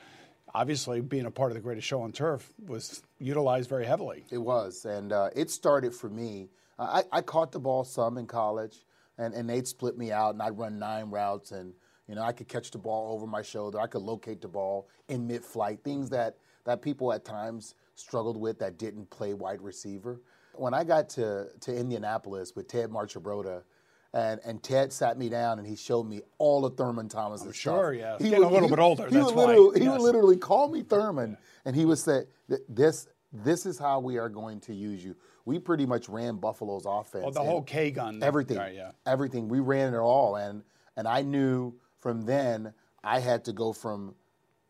obviously 0.54 1.02
being 1.02 1.26
a 1.26 1.32
part 1.32 1.50
of 1.50 1.56
the 1.56 1.62
greatest 1.62 1.88
show 1.88 2.04
on 2.04 2.12
turf 2.12 2.48
was 2.68 3.02
utilized 3.18 3.68
very 3.68 3.88
heavily. 3.88 4.24
It 4.30 4.38
was, 4.38 4.86
and 4.86 5.12
uh, 5.12 5.32
it 5.36 5.50
started 5.50 5.96
for 5.96 6.10
me. 6.12 6.50
I, 6.78 7.06
I 7.12 7.22
caught 7.22 7.52
the 7.52 7.60
ball 7.60 7.84
some 7.84 8.20
in 8.20 8.28
college, 8.28 8.86
and, 9.18 9.34
and 9.34 9.50
they'd 9.50 9.68
split 9.68 9.98
me 9.98 10.12
out, 10.12 10.36
and 10.36 10.44
I'd 10.44 10.60
run 10.60 10.78
nine 10.78 11.10
routes, 11.10 11.52
and 11.52 11.74
you 12.08 12.14
know, 12.14 12.22
I 12.22 12.32
could 12.32 12.48
catch 12.48 12.70
the 12.70 12.78
ball 12.78 13.16
over 13.16 13.26
my 13.26 13.42
shoulder. 13.42 13.80
I 13.80 13.88
could 13.88 14.04
locate 14.04 14.42
the 14.42 14.48
ball 14.48 14.90
in 15.08 15.26
mid-flight. 15.26 15.84
Things 15.84 16.12
that 16.12 16.38
that 16.66 16.84
people 16.84 17.12
at 17.12 17.26
times 17.26 17.74
struggled 17.96 18.38
with 18.38 18.60
that 18.60 18.78
didn't 18.78 19.10
play 19.10 19.34
wide 19.34 19.62
receiver. 19.62 20.22
When 20.54 20.76
I 20.76 20.84
got 20.84 21.10
to 21.10 21.48
to 21.62 21.76
Indianapolis 21.76 22.56
with 22.56 22.68
Ted 22.68 22.92
Marchibroda, 22.92 23.64
and, 24.14 24.40
and 24.46 24.62
Ted 24.62 24.94
sat 24.94 25.18
me 25.18 25.30
down 25.30 25.58
and 25.60 25.68
he 25.68 25.76
showed 25.76 26.04
me 26.04 26.22
all 26.38 26.66
of 26.66 26.78
Thurman 26.78 27.10
Thomas's 27.10 27.46
stuff. 27.48 27.56
sure, 27.56 27.94
yeah. 27.94 28.18
He 28.20 28.30
Getting 28.30 28.44
a 28.46 28.50
little 28.50 28.70
bit 28.70 28.80
older, 28.80 29.08
He 29.08 29.16
that's 29.16 29.26
would 29.28 29.36
why. 29.36 29.46
literally, 29.46 29.80
he 29.80 29.86
Yes. 29.86 29.94
would 29.94 30.02
literally 30.06 30.38
call 30.38 30.70
me 30.70 30.84
Thurman, 30.84 31.38
and 31.66 31.76
he 31.76 31.86
would 31.86 31.98
say, 31.98 32.26
"This 32.70 33.08
this 33.32 33.66
is 33.66 33.80
how 33.80 34.00
we 34.00 34.18
are 34.18 34.30
going 34.30 34.60
to 34.62 34.74
use 34.74 35.04
you." 35.04 35.16
We 35.46 35.60
pretty 35.60 35.86
much 35.86 36.08
ran 36.08 36.38
Buffalo's 36.38 36.86
offense. 36.86 37.26
Oh, 37.28 37.32
the 37.32 37.42
whole 37.44 37.64
K 37.64 37.92
gun. 37.92 38.22
everything, 38.24 38.58
Right, 38.58 38.76
yeah. 38.76 38.92
everything. 39.06 39.48
We 39.50 39.60
ran 39.60 39.94
it 39.94 39.98
all, 39.98 40.36
and 40.36 40.64
and 40.96 41.08
I 41.08 41.22
knew 41.24 41.74
from 42.00 42.22
then 42.22 42.74
I 43.04 43.20
had 43.20 43.44
to 43.46 43.54
go 43.54 43.74
from 43.74 44.16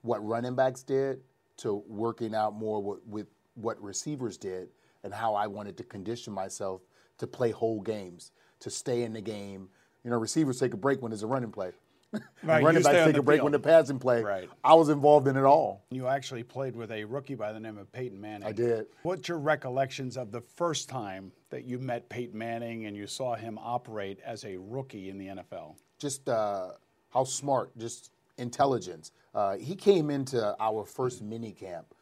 what 0.02 0.26
running 0.26 0.56
backs 0.56 0.84
did 0.84 1.22
to 1.58 1.84
working 1.88 2.34
out 2.34 2.54
more 2.56 2.82
with, 2.82 3.00
with 3.06 3.28
what 3.56 3.80
receivers 3.82 4.38
did, 4.38 4.70
and 5.04 5.14
how 5.14 5.36
I 5.36 5.48
wanted 5.48 5.78
to 5.78 5.84
condition 5.84 6.34
myself 6.34 6.82
to 7.20 7.28
play 7.28 7.52
whole 7.52 7.80
games, 7.82 8.32
to 8.64 8.70
stay 8.70 9.04
in 9.04 9.14
the 9.14 9.22
game. 9.22 9.70
You 10.04 10.10
know, 10.10 10.18
receivers 10.18 10.60
take 10.60 10.74
a 10.74 10.78
break 10.78 11.02
when 11.02 11.12
there's 11.12 11.24
a 11.24 11.28
running 11.28 11.52
play. 11.52 11.72
Right, 12.44 12.62
running 12.62 12.84
backs 12.84 13.06
take 13.08 13.18
a 13.18 13.24
break 13.24 13.38
field. 13.38 13.46
when 13.46 13.54
the 13.54 13.60
passing 13.60 13.98
play. 13.98 14.22
Right. 14.22 14.48
I 14.64 14.76
was 14.76 14.90
involved 14.90 15.28
in 15.28 15.36
it 15.36 15.46
all. 15.46 15.84
You 15.90 16.08
actually 16.08 16.44
played 16.44 16.76
with 16.76 16.92
a 16.92 17.06
rookie 17.06 17.34
by 17.34 17.52
the 17.54 17.60
name 17.60 17.80
of 17.80 17.92
Peyton 17.92 18.22
Manning. 18.22 18.48
I 18.48 18.52
did. 18.52 18.86
What's 19.02 19.28
your 19.28 19.40
recollections 19.40 20.16
of 20.16 20.32
the 20.32 20.42
first 20.42 20.90
time 20.90 21.32
that 21.50 21.64
you 21.64 21.80
met 21.80 22.10
Peyton 22.10 22.38
Manning 22.38 22.86
and 22.86 22.96
you 22.96 23.08
saw 23.08 23.34
him 23.34 23.58
operate 23.60 24.20
as 24.24 24.44
a 24.46 24.58
rookie 24.58 25.10
in 25.10 25.18
the 25.18 25.28
NFL? 25.28 25.76
just 25.98 26.28
uh, 26.30 26.72
how 27.10 27.24
smart, 27.24 27.76
just 27.78 28.12
intelligence. 28.38 29.12
Uh, 29.34 29.56
he 29.56 29.74
came 29.76 30.10
into 30.10 30.56
our 30.60 30.86
first 30.86 31.22
mini 31.22 31.52
camp 31.52 31.96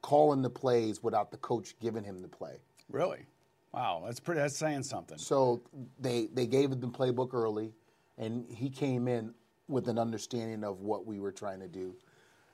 calling 0.00 0.42
the 0.42 0.50
plays 0.50 1.02
without 1.02 1.30
the 1.30 1.36
coach 1.38 1.74
giving 1.80 2.04
him 2.04 2.22
the 2.22 2.28
play. 2.28 2.56
Really? 2.88 3.26
Wow, 3.74 4.02
that's 4.06 4.20
pretty. 4.20 4.40
That's 4.40 4.56
saying 4.56 4.84
something. 4.84 5.18
So 5.18 5.62
they 5.98 6.28
they 6.32 6.46
gave 6.46 6.70
him 6.70 6.80
the 6.80 6.86
playbook 6.88 7.34
early, 7.34 7.72
and 8.18 8.46
he 8.48 8.70
came 8.70 9.08
in 9.08 9.34
with 9.68 9.88
an 9.88 9.98
understanding 9.98 10.62
of 10.62 10.80
what 10.80 11.06
we 11.06 11.18
were 11.18 11.32
trying 11.32 11.58
to 11.60 11.66
do. 11.68 11.96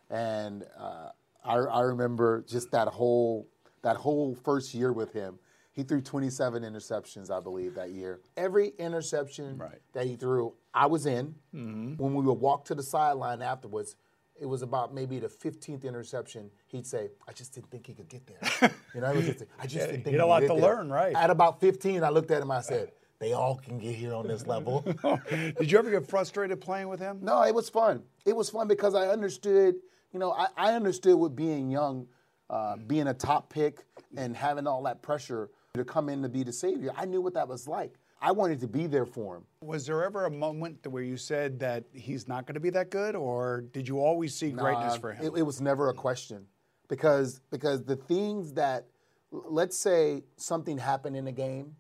And 0.09 0.65
uh, 0.79 1.11
I, 1.45 1.55
I 1.57 1.81
remember 1.83 2.43
just 2.49 2.71
that 2.73 2.89
whole 2.89 3.47
that 3.83 3.97
whole 3.97 4.35
first 4.35 4.73
year 4.75 4.93
with 4.93 5.13
him. 5.13 5.39
He 5.73 5.85
threw 5.85 6.01
27 6.01 6.65
interceptions, 6.65 7.31
I 7.31 7.39
believe, 7.41 7.75
that 7.77 7.91
year. 7.93 8.21
Every 8.37 8.69
interception 8.79 9.57
Right. 9.57 9.79
that 9.93 10.05
he 10.05 10.17
threw, 10.17 10.53
I 10.75 10.87
was 10.87 11.07
in. 11.07 11.35
When 11.53 11.97
we 12.15 12.25
would 12.25 12.41
walk 12.41 12.65
to 12.67 12.75
the 12.75 12.83
sideline 12.83 13.41
afterwards, 13.41 13.95
it 14.41 14.47
was 14.47 14.63
about 14.63 14.95
maybe 14.95 15.19
the 15.19 15.29
15th 15.29 15.85
interception. 15.85 16.51
He'd 16.67 16.87
say, 16.87 17.11
"I 17.29 17.33
just 17.33 17.55
didn't 17.55 17.71
think 17.71 17.87
he 17.87 17.95
could 17.95 18.09
get 18.09 18.27
there." 18.27 18.71
You 18.95 19.01
know, 19.03 19.13
was 19.13 19.25
just, 19.25 19.45
I 19.61 19.67
just 19.69 19.87
didn't 19.87 20.03
think 20.03 20.07
he 20.07 20.11
he 20.11 20.17
had 20.17 20.21
a 20.21 20.25
could 20.25 20.29
lot 20.29 20.41
get 20.41 20.49
to 20.49 20.55
there. 20.55 20.63
learn, 20.63 20.91
right. 20.91 21.15
At 21.15 21.31
about 21.31 21.61
15, 21.61 22.03
I 22.03 22.09
looked 22.09 22.33
at 22.33 22.43
him. 22.43 22.51
I 22.51 22.61
said, 22.61 22.91
"They 23.21 23.35
all 23.35 23.57
can 23.57 23.79
get 23.79 23.95
here 23.95 24.15
on 24.15 24.27
this 24.27 24.47
level." 24.49 24.81
Did 25.31 25.71
you 25.71 25.79
ever 25.79 25.91
get 25.91 26.09
frustrated 26.09 26.61
playing 26.61 26.89
with 26.89 26.99
him? 26.99 27.19
no, 27.23 27.43
it 27.43 27.55
was 27.55 27.69
fun. 27.69 28.03
It 28.27 28.35
was 28.35 28.51
fun 28.51 28.67
because 28.67 28.95
I 28.97 29.09
understood. 29.09 29.77
You 30.13 30.19
know, 30.19 30.33
I, 30.33 30.49
I 30.57 30.73
understood 30.73 31.15
what 31.15 31.37
being 31.37 31.71
young, 31.71 32.09
uh, 32.49 32.77
being 32.79 33.07
a 33.07 33.15
top 33.15 33.49
pick, 33.49 33.85
and 34.17 34.35
having 34.37 34.67
all 34.67 34.83
that 34.85 35.03
pressure 35.03 35.51
to 35.75 35.85
come 35.85 36.09
in 36.09 36.23
to 36.23 36.29
be 36.29 36.43
the 36.43 36.53
savior. 36.53 36.93
I 36.97 37.05
knew 37.05 37.21
what 37.21 37.35
that 37.35 37.49
was 37.49 37.69
like. 37.69 37.95
I 38.21 38.33
wanted 38.33 38.61
to 38.61 38.67
be 38.67 38.87
there 38.87 39.07
for 39.07 39.37
him. 39.37 39.45
Was 39.63 39.87
there 39.87 40.05
ever 40.05 40.27
a 40.27 40.31
moment 40.31 40.87
where 40.87 41.03
you 41.03 41.17
said 41.17 41.59
that 41.61 41.85
he's 41.93 42.29
not 42.29 42.45
going 42.47 42.55
to 42.55 42.61
be 42.61 42.71
that 42.71 42.91
good, 42.91 43.15
or 43.15 43.63
did 43.73 43.89
you 43.89 44.01
always 44.01 44.35
see 44.35 44.51
greatness 44.51 44.95
Uh, 44.95 44.99
for 44.99 45.13
him? 45.13 45.27
It, 45.27 45.39
it 45.39 45.43
was 45.43 45.61
never 45.61 45.89
a 45.89 45.95
question 45.95 46.47
because 46.89 47.41
because 47.51 47.85
the 47.85 47.97
things 47.97 48.53
that 48.55 48.87
let's 49.31 49.79
say 49.79 50.25
something 50.37 50.77
happened 50.77 51.17
in 51.17 51.29
a 51.29 51.33
game 51.33 51.77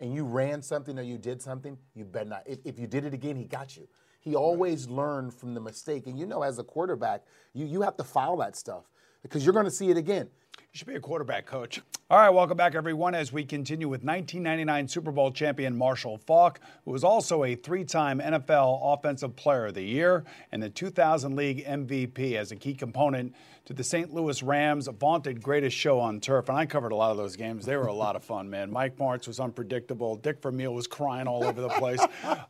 and 0.00 0.14
you 0.14 0.24
ran 0.24 0.62
something 0.62 0.98
or 0.98 1.02
you 1.02 1.18
did 1.18 1.40
something, 1.40 1.76
you 1.94 2.04
better 2.04 2.30
not. 2.30 2.42
If, 2.46 2.58
if 2.64 2.78
you 2.78 2.86
did 2.86 3.04
it 3.04 3.14
again, 3.14 3.36
he 3.36 3.44
got 3.44 3.76
you. 3.76 3.86
He 4.20 4.34
always 4.34 4.88
learned 4.88 5.34
from 5.34 5.52
the 5.52 5.60
mistake, 5.60 6.06
and 6.06 6.18
you 6.18 6.26
know, 6.26 6.42
as 6.42 6.58
a 6.58 6.64
quarterback, 6.64 7.24
you 7.52 7.66
you 7.66 7.82
have 7.82 7.96
to 7.98 8.04
file 8.04 8.38
that 8.38 8.56
stuff 8.56 8.84
because 9.22 9.44
you're 9.44 9.52
going 9.52 9.66
to 9.66 9.70
see 9.70 9.90
it 9.90 9.98
again. 9.98 10.28
You 10.58 10.78
should 10.78 10.88
be 10.88 10.96
a 10.96 11.00
quarterback 11.00 11.46
coach. 11.46 11.82
All 12.10 12.18
right, 12.18 12.28
welcome 12.28 12.58
back, 12.58 12.74
everyone, 12.74 13.14
as 13.14 13.32
we 13.32 13.46
continue 13.46 13.88
with 13.88 14.04
1999 14.04 14.88
Super 14.88 15.10
Bowl 15.10 15.32
champion 15.32 15.74
Marshall 15.74 16.18
Faulk, 16.18 16.60
who 16.84 16.90
was 16.90 17.02
also 17.02 17.44
a 17.44 17.54
three 17.54 17.82
time 17.82 18.20
NFL 18.20 18.78
Offensive 18.82 19.34
Player 19.36 19.66
of 19.66 19.74
the 19.74 19.82
Year 19.82 20.22
and 20.52 20.62
the 20.62 20.68
2000 20.68 21.34
League 21.34 21.64
MVP 21.64 22.34
as 22.34 22.52
a 22.52 22.56
key 22.56 22.74
component 22.74 23.34
to 23.64 23.72
the 23.72 23.82
St. 23.82 24.12
Louis 24.12 24.42
Rams' 24.42 24.86
vaunted 25.00 25.42
greatest 25.42 25.78
show 25.78 25.98
on 25.98 26.20
turf. 26.20 26.50
And 26.50 26.58
I 26.58 26.66
covered 26.66 26.92
a 26.92 26.94
lot 26.94 27.10
of 27.10 27.16
those 27.16 27.36
games. 27.36 27.64
They 27.64 27.78
were 27.78 27.86
a 27.86 27.94
lot 27.94 28.16
of 28.16 28.22
fun, 28.22 28.50
man. 28.50 28.70
Mike 28.70 28.98
Martz 28.98 29.26
was 29.26 29.40
unpredictable. 29.40 30.16
Dick 30.16 30.42
Vermeil 30.42 30.74
was 30.74 30.86
crying 30.86 31.26
all 31.26 31.42
over 31.42 31.62
the 31.62 31.70
place. 31.70 32.00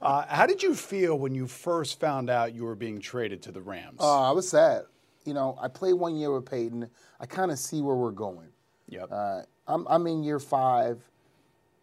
Uh, 0.03 0.27
how 0.27 0.47
did 0.47 0.65
you 0.65 0.75
feel 0.75 1.17
when 1.17 1.33
you 1.33 1.47
first 1.47 2.01
found 2.01 2.29
out 2.29 2.53
you 2.55 2.65
were 2.65 2.75
being 2.75 2.99
traded 2.99 3.41
to 3.43 3.53
the 3.53 3.63
Rams? 3.63 4.01
Uh, 4.01 4.29
I 4.29 4.33
was 4.33 4.49
sad. 4.49 4.83
You 5.25 5.33
know, 5.33 5.57
I 5.63 5.69
played 5.69 5.95
one 5.95 6.17
year 6.17 6.33
with 6.33 6.51
Peyton. 6.51 6.91
I 7.21 7.27
kind 7.27 7.53
of 7.53 7.59
see 7.61 7.81
where 7.81 7.95
we're 7.95 8.11
going. 8.11 8.49
Yep. 8.95 9.09
Uh, 9.11 9.43
I'm, 9.67 9.87
I'm 9.89 10.07
in 10.07 10.23
year 10.23 10.39
five. 10.39 11.01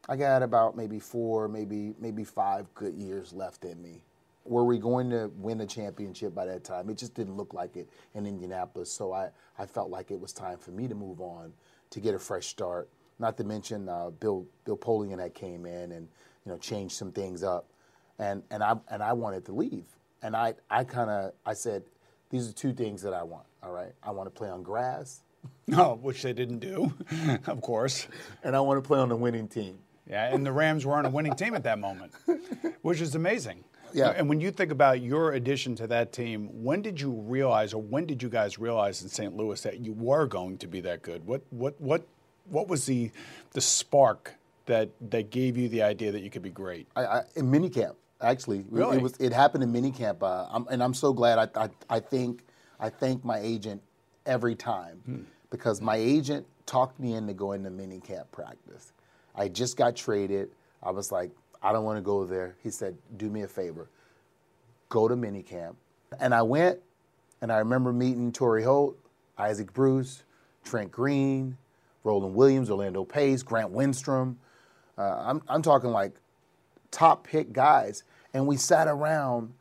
I 0.10 0.16
got 0.16 0.42
about 0.42 0.76
maybe 0.76 1.00
four, 1.00 1.48
maybe 1.48 1.94
maybe 2.00 2.24
five 2.24 2.74
good 2.74 2.96
years 2.96 3.34
left 3.34 3.66
in 3.66 3.82
me. 3.82 4.04
Were 4.46 4.64
we 4.66 4.80
going 4.80 5.10
to 5.12 5.32
win 5.38 5.62
a 5.62 5.68
championship 5.68 6.34
by 6.34 6.46
that 6.48 6.64
time? 6.64 6.90
It 6.90 6.98
just 6.98 7.14
didn't 7.14 7.38
look 7.38 7.54
like 7.54 7.78
it 7.78 7.88
in 8.16 8.26
Indianapolis. 8.26 8.92
So 8.92 9.14
I, 9.14 9.30
I 9.60 9.68
felt 9.68 9.92
like 9.92 10.10
it 10.10 10.20
was 10.20 10.34
time 10.34 10.58
for 10.58 10.72
me 10.72 10.88
to 10.88 10.96
move 10.96 11.22
on, 11.22 11.54
to 11.92 12.00
get 12.00 12.16
a 12.16 12.20
fresh 12.20 12.48
start. 12.48 12.90
Not 13.20 13.38
to 13.38 13.44
mention 13.44 13.88
uh, 13.88 14.10
Bill 14.10 14.48
Bill 14.66 14.78
Polian 14.78 15.20
had 15.20 15.36
came 15.36 15.66
in 15.68 15.92
and 15.92 16.08
you 16.46 16.52
know 16.52 16.58
changed 16.58 16.96
some 16.96 17.12
things 17.12 17.44
up, 17.44 17.68
and 18.18 18.42
and 18.50 18.64
I 18.64 18.76
and 18.90 19.04
I 19.04 19.14
wanted 19.14 19.46
to 19.46 19.54
leave. 19.54 19.86
And 20.24 20.36
I 20.36 20.56
I 20.70 20.84
kind 20.84 21.10
of 21.12 21.34
I 21.46 21.54
said, 21.54 21.84
these 22.32 22.50
are 22.50 22.54
two 22.54 22.74
things 22.74 23.04
that 23.04 23.14
I 23.14 23.22
want. 23.22 23.46
All 23.62 23.72
right, 23.72 23.94
I 24.02 24.10
want 24.12 24.26
to 24.26 24.32
play 24.32 24.50
on 24.50 24.64
grass, 24.64 25.22
no, 25.68 25.96
which 26.02 26.22
they 26.24 26.34
didn't 26.34 26.60
do, 26.60 26.94
of 27.48 27.62
course. 27.62 28.08
and 28.44 28.56
I 28.56 28.60
want 28.60 28.82
to 28.84 28.88
play 28.88 29.00
on 29.00 29.10
the 29.10 29.16
winning 29.16 29.48
team. 29.48 29.80
Yeah, 30.10 30.34
and 30.34 30.46
the 30.46 30.52
Rams 30.52 30.86
weren't 30.86 31.08
a 31.08 31.10
winning 31.10 31.36
team 31.36 31.54
at 31.54 31.64
that 31.64 31.80
moment, 31.80 32.12
which 32.82 33.00
is 33.02 33.16
amazing. 33.16 33.64
Yeah. 33.94 34.10
And 34.16 34.30
when 34.30 34.40
you 34.40 34.52
think 34.52 34.72
about 34.72 35.02
your 35.02 35.34
addition 35.34 35.76
to 35.76 35.88
that 35.88 36.14
team, 36.14 36.50
when 36.64 36.82
did 36.82 37.00
you 37.00 37.12
realize, 37.12 37.74
or 37.74 37.82
when 37.82 38.06
did 38.06 38.24
you 38.24 38.30
guys 38.30 38.58
realize 38.58 39.02
in 39.02 39.10
St. 39.10 39.36
Louis 39.36 39.62
that 39.64 39.80
you 39.80 39.92
were 39.94 40.26
going 40.28 40.58
to 40.60 40.68
be 40.68 40.80
that 40.82 41.02
good? 41.02 41.26
What 41.26 41.42
what 41.50 41.80
what 41.80 42.08
what 42.50 42.68
was 42.68 42.86
the 42.86 43.12
the 43.52 43.62
spark 43.62 44.36
that 44.66 44.90
that 45.12 45.30
gave 45.30 45.58
you 45.58 45.68
the 45.70 45.82
idea 45.84 46.12
that 46.12 46.22
you 46.22 46.30
could 46.30 46.42
be 46.42 46.50
great? 46.50 46.88
I, 46.96 47.06
I, 47.06 47.22
in 47.36 47.52
minicamp, 47.52 47.96
actually, 48.22 48.66
Really? 48.70 48.98
it 48.98 49.04
was. 49.04 49.16
It 49.18 49.34
happened 49.34 49.64
in 49.64 49.72
minicamp, 49.74 50.24
uh, 50.24 50.48
I'm, 50.50 50.68
and 50.70 50.82
I'm 50.82 50.94
so 50.94 51.12
glad. 51.14 51.38
I, 51.56 51.64
I, 51.66 51.70
I 51.90 52.00
think 52.00 52.44
I 52.80 52.90
thank 52.90 53.24
my 53.26 53.40
agent 53.40 53.82
every 54.26 54.56
time 54.56 55.26
because 55.50 55.82
my 55.82 55.96
agent 55.96 56.46
talked 56.66 57.00
me 57.00 57.14
into 57.14 57.34
going 57.34 57.64
to 57.64 57.70
minicamp 57.70 58.32
practice. 58.32 58.94
I 59.36 59.48
just 59.48 59.78
got 59.78 59.96
traded. 59.96 60.50
I 60.84 60.92
was 60.92 61.12
like, 61.12 61.32
I 61.62 61.72
don't 61.72 61.84
want 61.84 61.98
to 61.98 62.02
go 62.02 62.26
there. 62.26 62.56
He 62.64 62.70
said, 62.70 62.98
Do 63.18 63.30
me 63.30 63.44
a 63.44 63.48
favor, 63.48 63.90
go 64.90 65.08
to 65.08 65.16
minicamp, 65.16 65.76
and 66.20 66.34
I 66.34 66.42
went, 66.42 66.80
and 67.42 67.52
I 67.52 67.58
remember 67.60 67.94
meeting 67.94 68.32
Torry 68.32 68.64
Holt, 68.64 68.98
Isaac 69.38 69.72
Bruce, 69.74 70.24
Trent 70.64 70.92
Green, 70.92 71.58
Roland 72.04 72.36
Williams, 72.36 72.70
Orlando 72.70 73.04
Pace, 73.04 73.44
Grant 73.44 73.72
Wistrom. 73.72 74.36
Uh, 74.98 75.24
I'm, 75.26 75.42
I'm 75.48 75.62
talking 75.62 75.92
like 75.92 76.14
top 76.90 77.26
pick 77.26 77.54
guys, 77.54 78.04
and 78.34 78.48
we 78.48 78.58
sat 78.58 78.88
around, 78.88 79.54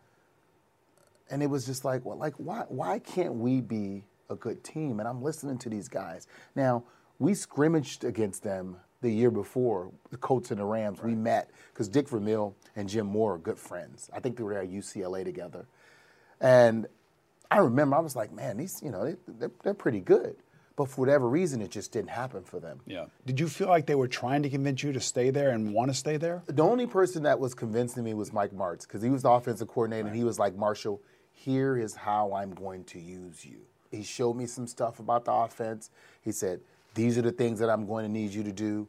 and 1.30 1.42
it 1.42 1.46
was 1.46 1.66
just 1.66 1.84
like, 1.84 2.04
well, 2.04 2.16
like 2.16 2.34
why 2.36 2.64
why 2.68 2.98
can't 2.98 3.34
we 3.34 3.60
be 3.60 4.04
a 4.30 4.36
good 4.36 4.64
team? 4.64 5.00
And 5.00 5.08
I'm 5.08 5.22
listening 5.22 5.58
to 5.58 5.68
these 5.68 5.88
guys. 5.88 6.26
Now 6.54 6.84
we 7.18 7.34
scrimmaged 7.34 8.04
against 8.04 8.42
them 8.42 8.76
the 9.02 9.10
year 9.10 9.30
before, 9.30 9.92
the 10.10 10.16
Colts 10.16 10.50
and 10.50 10.60
the 10.60 10.64
Rams. 10.64 11.02
We 11.02 11.14
met 11.14 11.50
because 11.72 11.88
Dick 11.88 12.08
Vermeil 12.08 12.54
and 12.76 12.88
Jim 12.88 13.06
Mora 13.06 13.36
are 13.36 13.38
good 13.38 13.58
friends. 13.58 14.10
I 14.12 14.20
think 14.20 14.36
they 14.36 14.42
were 14.42 14.58
at 14.58 14.70
UCLA 14.70 15.24
together, 15.24 15.66
and 16.40 16.86
I 17.50 17.58
remember 17.58 17.96
I 17.96 18.00
was 18.00 18.14
like, 18.14 18.32
man, 18.32 18.56
these 18.56 18.80
you 18.82 18.90
know 18.90 19.04
they, 19.04 19.16
they're, 19.26 19.50
they're 19.62 19.74
pretty 19.74 20.00
good. 20.00 20.36
But 20.76 20.88
for 20.88 21.02
whatever 21.02 21.28
reason, 21.28 21.60
it 21.60 21.70
just 21.70 21.92
didn't 21.92 22.08
happen 22.08 22.42
for 22.42 22.58
them. 22.58 22.80
Yeah. 22.86 23.06
Did 23.26 23.38
you 23.38 23.48
feel 23.48 23.68
like 23.68 23.84
they 23.84 23.94
were 23.94 24.08
trying 24.08 24.44
to 24.44 24.48
convince 24.48 24.82
you 24.82 24.92
to 24.92 25.00
stay 25.00 25.28
there 25.28 25.50
and 25.50 25.74
want 25.74 25.90
to 25.90 25.94
stay 25.94 26.16
there? 26.16 26.42
The 26.46 26.62
only 26.62 26.86
person 26.86 27.24
that 27.24 27.38
was 27.38 27.52
convincing 27.52 28.02
me 28.02 28.14
was 28.14 28.32
Mike 28.32 28.52
Martz 28.52 28.86
because 28.86 29.02
he 29.02 29.10
was 29.10 29.22
the 29.22 29.30
offensive 29.30 29.68
coordinator 29.68 30.08
and 30.08 30.16
he 30.16 30.24
was 30.24 30.38
like, 30.38 30.56
Marshall, 30.56 31.02
here 31.32 31.76
is 31.76 31.94
how 31.94 32.32
I'm 32.32 32.52
going 32.52 32.84
to 32.84 32.98
use 32.98 33.44
you. 33.44 33.60
He 33.90 34.02
showed 34.02 34.34
me 34.34 34.46
some 34.46 34.66
stuff 34.66 35.00
about 35.00 35.24
the 35.24 35.32
offense. 35.32 35.90
He 36.22 36.32
said, 36.32 36.60
These 36.94 37.18
are 37.18 37.22
the 37.22 37.32
things 37.32 37.58
that 37.58 37.70
I'm 37.70 37.86
going 37.86 38.04
to 38.04 38.10
need 38.10 38.32
you 38.32 38.42
to 38.44 38.52
do. 38.52 38.88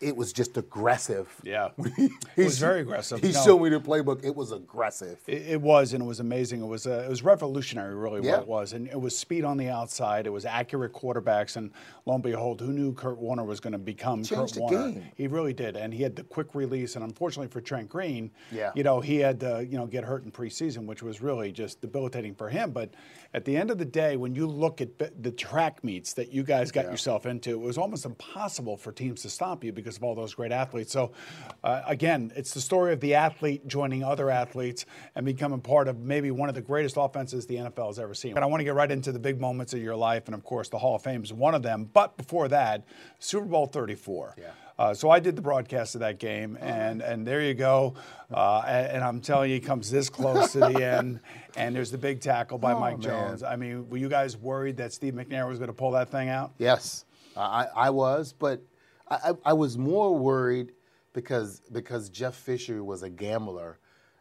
It 0.00 0.16
was 0.16 0.32
just 0.32 0.56
aggressive. 0.56 1.28
Yeah. 1.42 1.70
He 1.96 2.10
It 2.36 2.44
was 2.44 2.58
very 2.58 2.80
aggressive. 2.86 3.20
He 3.20 3.32
No. 3.32 3.42
showed 3.44 3.58
me 3.62 3.70
the 3.70 3.80
playbook. 3.80 4.24
It 4.24 4.34
was 4.36 4.52
aggressive. 4.52 5.18
It, 5.26 5.42
it 5.48 5.60
was, 5.60 5.92
and 5.94 6.02
it 6.02 6.06
was 6.06 6.20
amazing. 6.20 6.60
It 6.62 6.66
was 6.66 6.86
uh, 6.86 7.04
it 7.06 7.08
was 7.08 7.22
revolutionary, 7.22 7.94
really, 7.94 8.20
Yeah. 8.26 8.32
what 8.34 8.40
it 8.42 8.48
was. 8.48 8.72
And 8.74 8.88
it 8.88 9.00
was 9.00 9.16
speed 9.16 9.44
on 9.44 9.56
the 9.56 9.68
outside. 9.68 10.26
It 10.26 10.30
was 10.30 10.44
accurate 10.44 10.92
quarterbacks, 10.92 11.56
and 11.56 11.70
lo 12.04 12.14
and 12.14 12.22
behold, 12.22 12.60
who 12.60 12.72
knew 12.72 12.92
Kurt 12.92 13.18
Warner 13.18 13.44
was 13.44 13.60
going 13.60 13.72
to 13.72 13.78
become 13.78 14.24
Kurt 14.24 14.56
Warner? 14.56 14.92
game. 14.92 15.04
He 15.16 15.26
really 15.26 15.52
did, 15.54 15.76
and 15.76 15.94
he 15.94 16.02
had 16.02 16.14
the 16.16 16.24
quick 16.24 16.54
release. 16.54 16.94
And 16.96 17.04
unfortunately 17.04 17.48
for 17.48 17.60
Trent 17.60 17.88
Green, 17.88 18.30
Yeah. 18.52 18.72
you 18.74 18.82
know, 18.82 19.00
he 19.00 19.16
had 19.16 19.40
to 19.40 19.66
you 19.70 19.78
know 19.78 19.86
get 19.86 20.04
hurt 20.04 20.24
in 20.24 20.30
preseason, 20.32 20.86
which 20.86 21.02
was 21.02 21.20
really 21.22 21.52
just 21.52 21.80
debilitating 21.80 22.34
for 22.34 22.48
him. 22.48 22.70
But 22.72 22.90
at 23.34 23.44
the 23.44 23.56
end 23.56 23.70
of 23.70 23.78
the 23.78 23.84
day, 23.84 24.16
when 24.16 24.34
you 24.34 24.46
look 24.46 24.80
at 24.80 24.90
the 25.22 25.30
track 25.30 25.82
meets 25.84 26.12
that 26.14 26.32
you 26.32 26.42
guys 26.42 26.70
got 26.72 26.84
yourself 26.86 27.26
into, 27.26 27.50
it 27.50 27.60
was 27.60 27.78
almost 27.78 28.04
impossible 28.04 28.76
for 28.76 28.92
teams 28.92 29.22
to 29.22 29.30
stop 29.30 29.62
you 29.64 29.72
because 29.72 29.85
of 29.94 30.02
all 30.02 30.16
those 30.16 30.34
great 30.34 30.50
athletes. 30.50 30.90
So, 30.90 31.12
uh, 31.62 31.82
again, 31.86 32.32
it's 32.34 32.52
the 32.52 32.60
story 32.60 32.92
of 32.92 32.98
the 32.98 33.14
athlete 33.14 33.68
joining 33.68 34.02
other 34.02 34.28
athletes 34.30 34.86
and 35.14 35.24
becoming 35.24 35.60
part 35.60 35.86
of 35.86 36.00
maybe 36.00 36.32
one 36.32 36.48
of 36.48 36.56
the 36.56 36.62
greatest 36.62 36.96
offenses 36.98 37.46
the 37.46 37.54
NFL 37.56 37.86
has 37.86 37.98
ever 38.00 38.14
seen. 38.14 38.32
And 38.34 38.40
I 38.42 38.46
want 38.46 38.58
to 38.60 38.64
get 38.64 38.74
right 38.74 38.90
into 38.90 39.12
the 39.12 39.20
big 39.20 39.40
moments 39.40 39.72
of 39.74 39.80
your 39.80 39.94
life, 39.96 40.24
and 40.26 40.34
of 40.34 40.42
course, 40.42 40.68
the 40.68 40.78
Hall 40.78 40.96
of 40.96 41.02
Fame 41.02 41.22
is 41.22 41.32
one 41.32 41.54
of 41.54 41.62
them. 41.62 41.88
But 41.92 42.16
before 42.16 42.48
that, 42.48 42.82
Super 43.20 43.46
Bowl 43.46 43.66
34. 43.66 44.34
Yeah. 44.38 44.44
Uh, 44.78 44.92
so 44.92 45.08
I 45.08 45.20
did 45.20 45.36
the 45.36 45.40
broadcast 45.42 45.94
of 45.94 46.00
that 46.02 46.18
game, 46.18 46.58
and, 46.60 47.00
and 47.00 47.26
there 47.26 47.40
you 47.40 47.54
go. 47.54 47.94
Uh, 48.30 48.62
and, 48.66 48.86
and 48.96 49.04
I'm 49.04 49.22
telling 49.22 49.48
you, 49.48 49.54
he 49.54 49.60
comes 49.60 49.90
this 49.90 50.10
close 50.10 50.52
to 50.52 50.58
the 50.58 50.84
end, 50.98 51.20
and 51.56 51.74
there's 51.74 51.90
the 51.90 51.96
big 51.96 52.20
tackle 52.20 52.58
by 52.58 52.72
Oh, 52.74 52.80
Mike 52.80 52.98
man. 52.98 53.00
Jones. 53.00 53.42
I 53.42 53.56
mean, 53.56 53.88
were 53.88 53.96
you 53.96 54.10
guys 54.10 54.36
worried 54.36 54.76
that 54.76 54.92
Steve 54.92 55.14
McNair 55.14 55.48
was 55.48 55.58
going 55.58 55.68
to 55.68 55.72
pull 55.74 55.92
that 55.92 56.10
thing 56.10 56.28
out? 56.28 56.52
Yes, 56.58 57.06
I, 57.34 57.68
I 57.74 57.88
was, 57.88 58.34
but 58.38 58.60
I, 59.08 59.32
I 59.44 59.52
was 59.52 59.78
more 59.78 60.16
worried 60.16 60.72
because 61.12 61.60
because 61.72 62.08
Jeff 62.10 62.34
Fisher 62.34 62.82
was 62.82 63.02
a 63.02 63.10
gambler 63.10 63.78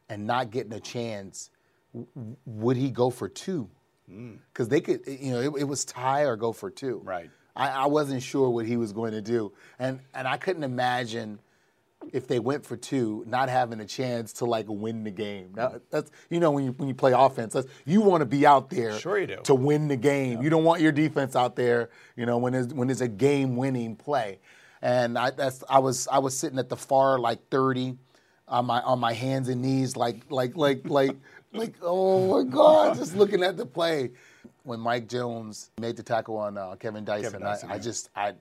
and 0.10 0.28
not 0.28 0.52
getting 0.52 0.74
a 0.74 0.80
chance. 0.80 1.50
w- 1.94 2.36
Would 2.46 2.78
he 2.78 2.92
go 2.92 3.10
for 3.10 3.28
two? 3.28 3.70
Mm. 4.12 4.38
Because 4.54 4.70
they 4.70 4.82
could, 4.82 5.02
you 5.08 5.32
know, 5.32 5.40
it, 5.40 5.62
it 5.62 5.64
was 5.64 5.84
tie 5.86 6.22
or 6.24 6.36
go 6.36 6.52
for 6.52 6.70
two. 6.70 7.02
Right. 7.04 7.30
I, 7.56 7.70
I 7.70 7.86
wasn't 7.88 8.22
sure 8.22 8.50
what 8.50 8.66
he 8.66 8.78
was 8.78 8.92
going 8.94 9.14
to 9.14 9.22
do, 9.22 9.54
and 9.80 10.00
and 10.14 10.28
I 10.28 10.38
couldn't 10.38 10.64
imagine 10.64 11.40
if 12.14 12.28
they 12.28 12.38
went 12.38 12.64
for 12.66 12.78
two, 12.78 13.24
not 13.26 13.50
having 13.50 13.80
a 13.80 13.86
chance 13.86 14.34
to 14.34 14.46
like 14.46 14.66
win 14.68 15.04
the 15.04 15.10
game. 15.10 15.54
Now, 15.56 15.80
that's 15.90 16.12
you 16.30 16.40
know 16.40 16.52
when 16.52 16.66
you 16.66 16.72
when 16.74 16.88
you 16.90 16.94
play 16.94 17.14
offense, 17.14 17.54
that's, 17.54 17.68
you 17.86 18.02
want 18.02 18.22
to 18.22 18.26
be 18.26 18.46
out 18.46 18.70
there 18.70 19.00
Sure 19.00 19.18
you 19.18 19.26
do. 19.28 19.38
to 19.46 19.56
win 19.56 19.88
the 19.88 19.96
game. 19.96 20.42
You 20.44 20.50
don't 20.52 20.66
want 20.66 20.82
your 20.82 20.92
defense 20.92 21.36
out 21.36 21.56
there, 21.56 21.90
you 22.16 22.26
know, 22.26 22.38
when 22.38 22.54
there's 22.54 22.68
when 22.68 22.88
there's 22.90 23.02
a 23.02 23.08
game 23.08 23.56
winning 23.56 23.96
play. 23.96 24.40
And 24.86 25.18
I 25.18 25.32
that's 25.32 25.64
I 25.68 25.80
was 25.80 26.08
I 26.10 26.20
was 26.20 26.38
sitting 26.38 26.60
at 26.60 26.70
the 26.70 26.78
far 26.78 27.18
like 27.18 27.40
30 27.50 27.98
on 28.48 28.68
my 28.68 28.82
on 28.82 29.00
my 29.00 29.14
hands 29.14 29.50
and 29.50 29.60
knees 29.64 29.98
like 29.98 30.22
like 30.30 30.56
like 30.56 30.88
like 30.88 31.16
like 31.54 31.74
oh 31.82 32.44
my 32.44 32.48
god, 32.48 32.96
just 32.96 33.16
looking 33.16 33.44
at 33.44 33.58
the 33.58 33.66
play. 33.66 34.12
When 34.62 34.80
Mike 34.80 35.08
Jones 35.08 35.72
made 35.80 35.96
the 35.96 36.04
tackle 36.04 36.38
on 36.38 36.58
uh, 36.58 36.76
Kevin 36.76 37.04
Dyson, 37.04 37.32
Kevin 37.32 37.42
Dyson, 37.42 37.72
I, 37.72 37.76
I 37.76 37.80
just 37.80 38.10
I 38.16 38.34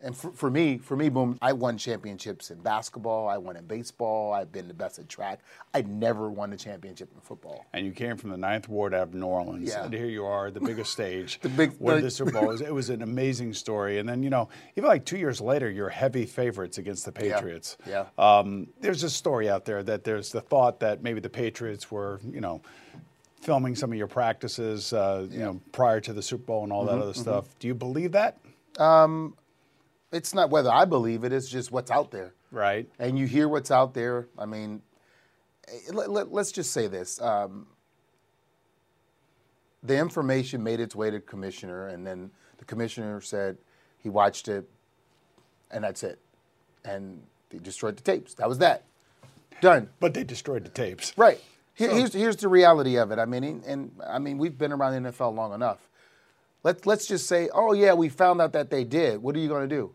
and 0.00 0.16
for, 0.16 0.30
for 0.30 0.48
me, 0.50 0.78
for 0.78 0.96
me, 0.96 1.08
boom, 1.08 1.36
I 1.42 1.52
won 1.52 1.76
championships 1.76 2.50
in 2.52 2.58
basketball. 2.60 3.28
I 3.28 3.36
won 3.36 3.56
in 3.56 3.64
baseball. 3.66 4.32
I've 4.32 4.52
been 4.52 4.68
the 4.68 4.74
best 4.74 4.98
at 5.00 5.08
track. 5.08 5.40
I 5.74 5.82
never 5.82 6.30
won 6.30 6.52
a 6.52 6.56
championship 6.56 7.10
in 7.14 7.20
football. 7.20 7.66
And 7.72 7.84
you 7.84 7.92
came 7.92 8.16
from 8.16 8.30
the 8.30 8.36
Ninth 8.36 8.68
Ward 8.68 8.94
out 8.94 9.08
of 9.08 9.14
New 9.14 9.26
Orleans, 9.26 9.68
Yeah. 9.68 9.84
and 9.84 9.92
here 9.92 10.06
you 10.06 10.24
are, 10.24 10.50
the 10.52 10.60
biggest 10.60 10.92
stage, 10.98 11.40
The 11.40 11.48
big- 11.48 11.72
where 11.78 12.00
the- 12.00 12.10
Super 12.10 12.30
Bowl 12.30 12.50
is. 12.50 12.60
It 12.60 12.72
was 12.72 12.90
an 12.90 13.02
amazing 13.02 13.54
story. 13.54 13.98
And 13.98 14.08
then, 14.08 14.22
you 14.22 14.30
know, 14.30 14.48
even 14.76 14.88
like 14.88 15.04
two 15.04 15.18
years 15.18 15.40
later, 15.40 15.68
you're 15.70 15.88
heavy 15.88 16.26
favorites 16.26 16.78
against 16.78 17.04
the 17.04 17.12
Patriots. 17.12 17.76
Yeah. 17.86 18.06
Um, 18.18 18.68
there's 18.80 19.02
a 19.02 19.10
story 19.10 19.50
out 19.50 19.64
there 19.64 19.82
that 19.82 20.04
there's 20.04 20.30
the 20.30 20.40
thought 20.40 20.78
that 20.80 21.02
maybe 21.02 21.18
the 21.20 21.30
Patriots 21.30 21.90
were, 21.90 22.20
you 22.30 22.40
know, 22.40 22.62
filming 23.40 23.74
some 23.74 23.90
of 23.92 23.98
your 23.98 24.06
practices, 24.08 24.92
uh, 24.92 25.26
you 25.30 25.38
know, 25.40 25.60
prior 25.72 26.00
to 26.00 26.12
the 26.12 26.22
Super 26.22 26.44
Bowl 26.44 26.62
and 26.64 26.72
all 26.72 26.86
Mm-hmm, 26.86 26.96
that 26.98 27.02
other 27.02 27.14
stuff. 27.14 27.46
Do 27.58 27.66
you 27.66 27.74
believe 27.74 28.12
that? 28.12 28.38
It's 30.10 30.34
not 30.34 30.50
whether 30.50 30.70
I 30.70 30.84
believe 30.84 31.24
it; 31.24 31.32
it's 31.32 31.48
just 31.48 31.70
what's 31.70 31.90
out 31.90 32.10
there. 32.10 32.34
Right. 32.50 32.88
and 32.98 33.18
you 33.18 33.26
hear 33.26 33.46
what's 33.46 33.70
out 33.70 33.92
there. 33.92 34.26
I 34.38 34.46
mean, 34.46 34.80
eh, 35.68 35.92
let, 35.92 36.10
let, 36.10 36.32
us 36.32 36.50
just 36.50 36.72
say 36.72 36.86
this: 36.86 37.20
um, 37.20 37.66
the 39.82 39.98
information 39.98 40.62
made 40.62 40.80
its 40.80 40.94
way 40.94 41.10
to 41.10 41.20
commissioner, 41.20 41.88
and 41.88 42.06
then 42.06 42.30
the 42.58 42.64
commissioner 42.64 43.20
said 43.20 43.58
he 43.98 44.08
watched 44.08 44.48
it, 44.48 44.68
and 45.70 45.84
that's 45.84 46.02
it, 46.02 46.18
and 46.84 47.22
they 47.50 47.58
destroyed 47.58 47.96
the 47.96 48.02
tapes. 48.02 48.34
That 48.34 48.48
was 48.48 48.58
that. 48.58 48.84
Done. 49.60 49.88
But 50.00 50.14
they 50.14 50.24
destroyed 50.24 50.64
the 50.64 50.70
tapes. 50.70 51.12
Right. 51.16 51.40
Here, 51.74 51.94
here's 51.94 52.12
here's 52.12 52.36
the 52.36 52.48
reality 52.48 52.96
of 52.96 53.10
it. 53.12 53.18
I 53.18 53.24
mean, 53.24 53.44
and, 53.44 53.64
and 53.64 53.92
I 54.06 54.18
mean, 54.18 54.38
we've 54.38 54.56
been 54.56 54.72
around 54.72 55.02
the 55.02 55.10
NFL 55.10 55.34
long 55.34 55.52
enough. 55.52 55.88
Let's 56.64 56.86
let's 56.86 57.06
just 57.06 57.26
say, 57.26 57.48
oh 57.54 57.72
yeah, 57.72 57.92
we 57.94 58.08
found 58.08 58.40
out 58.40 58.52
that 58.52 58.70
they 58.70 58.84
did. 58.84 59.22
What 59.22 59.36
are 59.36 59.38
you 59.38 59.48
going 59.48 59.68
to 59.68 59.74
do? 59.74 59.92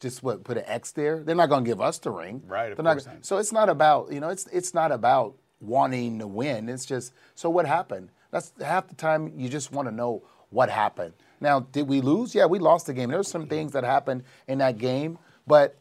Just 0.00 0.22
what? 0.22 0.44
Put 0.44 0.58
an 0.58 0.64
X 0.66 0.92
there? 0.92 1.22
They're 1.22 1.34
not 1.34 1.48
going 1.48 1.64
to 1.64 1.68
give 1.70 1.80
us 1.80 1.98
the 1.98 2.10
ring. 2.10 2.42
Right, 2.46 2.70
of 2.70 2.76
They're 2.76 2.84
not, 2.84 2.92
course 2.94 3.06
not. 3.06 3.24
So 3.24 3.38
it's 3.38 3.52
not 3.52 3.68
about 3.68 4.12
you 4.12 4.20
know 4.20 4.28
it's 4.28 4.46
it's 4.48 4.74
not 4.74 4.92
about 4.92 5.34
wanting 5.60 6.18
to 6.18 6.26
win. 6.26 6.68
It's 6.68 6.84
just 6.84 7.12
so 7.34 7.48
what 7.48 7.66
happened. 7.66 8.10
That's 8.30 8.52
half 8.60 8.88
the 8.88 8.94
time 8.94 9.32
you 9.36 9.48
just 9.48 9.72
want 9.72 9.88
to 9.88 9.94
know 9.94 10.22
what 10.50 10.68
happened. 10.68 11.14
Now, 11.40 11.60
did 11.60 11.88
we 11.88 12.00
lose? 12.00 12.34
Yeah, 12.34 12.46
we 12.46 12.58
lost 12.58 12.86
the 12.86 12.92
game. 12.94 13.08
There 13.10 13.18
were 13.18 13.22
some 13.24 13.46
things 13.46 13.72
that 13.72 13.84
happened 13.84 14.24
in 14.46 14.58
that 14.58 14.78
game, 14.78 15.18
but 15.46 15.76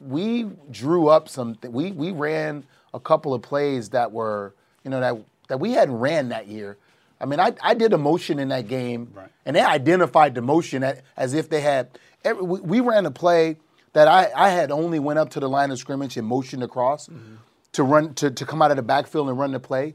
we 0.00 0.44
drew 0.70 1.08
up 1.08 1.28
some. 1.28 1.58
We 1.66 1.92
we 1.92 2.12
ran 2.12 2.64
a 2.94 3.00
couple 3.00 3.34
of 3.34 3.42
plays 3.42 3.90
that 3.90 4.12
were 4.12 4.54
you 4.84 4.90
know 4.90 5.00
that 5.00 5.16
that 5.48 5.60
we 5.60 5.72
hadn't 5.72 5.96
ran 5.98 6.28
that 6.30 6.46
year. 6.46 6.76
I 7.20 7.26
mean, 7.26 7.38
I, 7.38 7.52
I 7.62 7.74
did 7.74 7.92
a 7.92 7.98
motion 7.98 8.38
in 8.38 8.48
that 8.48 8.66
game, 8.66 9.10
Right. 9.14 9.28
and 9.44 9.54
they 9.54 9.60
identified 9.60 10.34
the 10.34 10.40
motion 10.42 10.82
as 11.16 11.34
if 11.34 11.48
they 11.50 11.60
had. 11.60 11.88
Every, 12.24 12.42
we, 12.42 12.60
we 12.60 12.80
ran 12.80 13.06
a 13.06 13.10
play 13.10 13.56
that 13.92 14.08
I, 14.08 14.30
I 14.34 14.50
had 14.50 14.70
only 14.70 14.98
went 14.98 15.18
up 15.18 15.30
to 15.30 15.40
the 15.40 15.48
line 15.48 15.70
of 15.70 15.78
scrimmage 15.78 16.16
and 16.16 16.26
motioned 16.26 16.62
across 16.62 17.08
mm-hmm. 17.08 17.36
to 17.72 17.82
run 17.82 18.14
to, 18.14 18.30
to 18.30 18.46
come 18.46 18.62
out 18.62 18.70
of 18.70 18.76
the 18.76 18.82
backfield 18.82 19.28
and 19.28 19.38
run 19.38 19.52
the 19.52 19.60
play. 19.60 19.94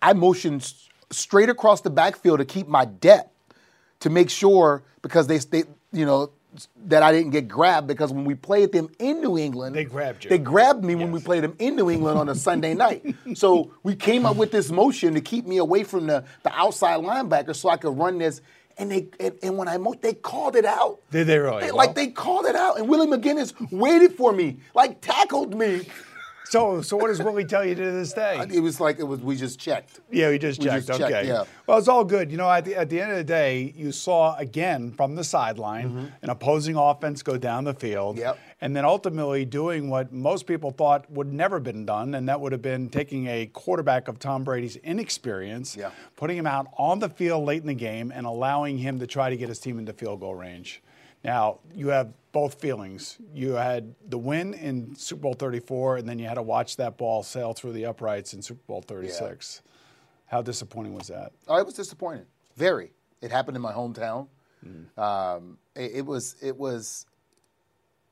I 0.00 0.12
motioned 0.12 0.72
straight 1.10 1.48
across 1.48 1.80
the 1.80 1.90
backfield 1.90 2.38
to 2.38 2.44
keep 2.44 2.68
my 2.68 2.84
depth 2.84 3.30
to 4.00 4.10
make 4.10 4.30
sure 4.30 4.82
because 5.02 5.26
they, 5.26 5.38
they 5.38 5.64
you 5.92 6.06
know 6.06 6.30
that 6.86 7.02
I 7.02 7.12
didn't 7.12 7.30
get 7.30 7.46
grabbed 7.46 7.86
because 7.86 8.12
when 8.12 8.24
we 8.24 8.34
played 8.34 8.72
them 8.72 8.88
in 8.98 9.20
New 9.20 9.38
England, 9.38 9.76
They 9.76 9.84
grabbed 9.84 10.24
you. 10.24 10.30
They 10.30 10.38
grabbed 10.38 10.82
me 10.82 10.94
when 10.94 11.12
we 11.12 11.20
played 11.20 11.44
them 11.44 11.54
in 11.58 11.76
New 11.76 11.90
England 11.90 12.18
on 12.18 12.28
a 12.28 12.34
Sunday 12.34 12.74
night. 12.86 13.14
So 13.34 13.70
we 13.82 13.94
came 13.94 14.24
up 14.24 14.36
with 14.36 14.50
this 14.50 14.70
motion 14.70 15.14
to 15.14 15.20
keep 15.20 15.46
me 15.46 15.58
away 15.58 15.84
from 15.84 16.06
the, 16.06 16.24
the 16.42 16.52
outside 16.52 17.00
linebacker 17.00 17.54
so 17.54 17.68
I 17.68 17.76
could 17.76 17.96
run 17.96 18.18
this. 18.18 18.40
And 18.78 18.90
they 18.92 19.08
and, 19.18 19.34
and 19.42 19.56
when 19.58 19.66
I 19.68 19.76
mo- 19.76 19.94
they 20.00 20.14
called 20.14 20.54
it 20.54 20.64
out. 20.64 21.00
Did 21.10 21.26
they 21.26 21.38
really? 21.38 21.60
They- 21.62 21.66
Well- 21.68 21.76
like 21.76 21.94
they 21.96 22.08
called 22.08 22.46
it 22.46 22.54
out, 22.54 22.78
and 22.78 22.88
Willie 22.88 23.08
McGinest 23.08 23.54
waited 23.72 24.12
for 24.14 24.32
me, 24.32 24.58
like 24.74 25.00
tackled 25.00 25.54
me. 25.56 25.86
So, 26.50 26.80
so 26.80 26.96
what 26.96 27.08
does 27.08 27.22
Willie 27.22 27.44
tell 27.44 27.64
you 27.64 27.74
to 27.74 27.90
this 27.92 28.12
day? 28.14 28.44
It 28.58 28.60
was 28.60 28.80
like 28.80 28.98
it 28.98 29.02
was 29.04 29.20
we 29.20 29.36
just 29.36 29.58
checked. 29.60 30.00
Yeah, 30.10 30.30
we 30.30 30.38
just 30.38 30.58
We 30.60 30.66
checked. 30.66 30.86
just 30.86 30.98
checked, 30.98 31.12
okay. 31.12 31.26
yeah. 31.28 31.44
Well, 31.66 31.76
it's 31.78 31.88
all 31.88 32.04
good. 32.04 32.30
You 32.30 32.38
know, 32.38 32.50
at 32.50 32.64
the, 32.64 32.74
at 32.76 32.88
the 32.88 33.00
end 33.00 33.10
of 33.10 33.18
the 33.18 33.24
day, 33.24 33.74
you 33.76 33.92
saw 33.92 34.34
again 34.36 34.90
from 34.92 35.14
the 35.14 35.24
sideline 35.24 36.12
an 36.22 36.30
opposing 36.30 36.76
offense 36.76 37.22
go 37.22 37.36
down 37.36 37.64
the 37.64 37.74
field. 37.74 38.16
Mm-hmm. 38.16 38.22
Yep. 38.24 38.38
And 38.60 38.74
then 38.74 38.84
ultimately 38.84 39.44
doing 39.44 39.88
what 39.88 40.12
most 40.12 40.46
people 40.46 40.70
thought 40.72 41.08
would 41.10 41.32
never 41.32 41.60
been 41.60 41.84
done, 41.86 42.14
and 42.14 42.28
that 42.28 42.40
would 42.40 42.50
have 42.52 42.62
been 42.62 42.88
taking 42.88 43.26
a 43.28 43.46
quarterback 43.46 44.08
of 44.08 44.18
Tom 44.18 44.42
Brady's 44.42 44.76
inexperience, 44.76 45.76
Yeah. 45.76 45.90
putting 46.16 46.36
him 46.36 46.46
out 46.46 46.66
on 46.76 46.98
the 46.98 47.08
field 47.08 47.44
late 47.44 47.60
in 47.60 47.68
the 47.68 47.74
game, 47.74 48.10
and 48.12 48.26
allowing 48.26 48.78
him 48.78 48.98
to 48.98 49.06
try 49.06 49.30
to 49.30 49.36
get 49.36 49.48
his 49.48 49.58
team 49.60 49.78
into 49.78 49.92
field 49.92 50.20
goal 50.20 50.34
range. 50.34 50.82
Now, 51.24 51.60
you 51.74 51.88
have 51.88 52.12
both 52.32 52.60
feelings. 52.60 53.18
You 53.34 53.52
had 53.52 53.94
the 54.08 54.18
win 54.18 54.54
in 54.54 54.94
Super 54.94 55.22
Bowl 55.22 55.34
34, 55.34 55.98
and 55.98 56.08
then 56.08 56.18
you 56.18 56.26
had 56.26 56.34
to 56.34 56.42
watch 56.42 56.76
that 56.76 56.96
ball 56.96 57.22
sail 57.22 57.52
through 57.52 57.72
the 57.72 57.86
uprights 57.86 58.34
in 58.34 58.42
Super 58.42 58.62
Bowl 58.66 58.82
36. 58.82 59.62
How 60.26 60.42
disappointing 60.42 60.94
was 60.94 61.08
that? 61.08 61.32
Oh, 61.48 61.56
it 61.56 61.66
was 61.66 61.74
disappointing. 61.74 62.26
Very. 62.56 62.92
It 63.20 63.30
happened 63.30 63.56
in 63.56 63.62
my 63.62 63.72
hometown. 63.72 64.28
Um, 64.96 65.58
it, 65.74 65.92
it 65.96 66.06
was. 66.06 66.36
It 66.42 66.56
was. 66.56 67.06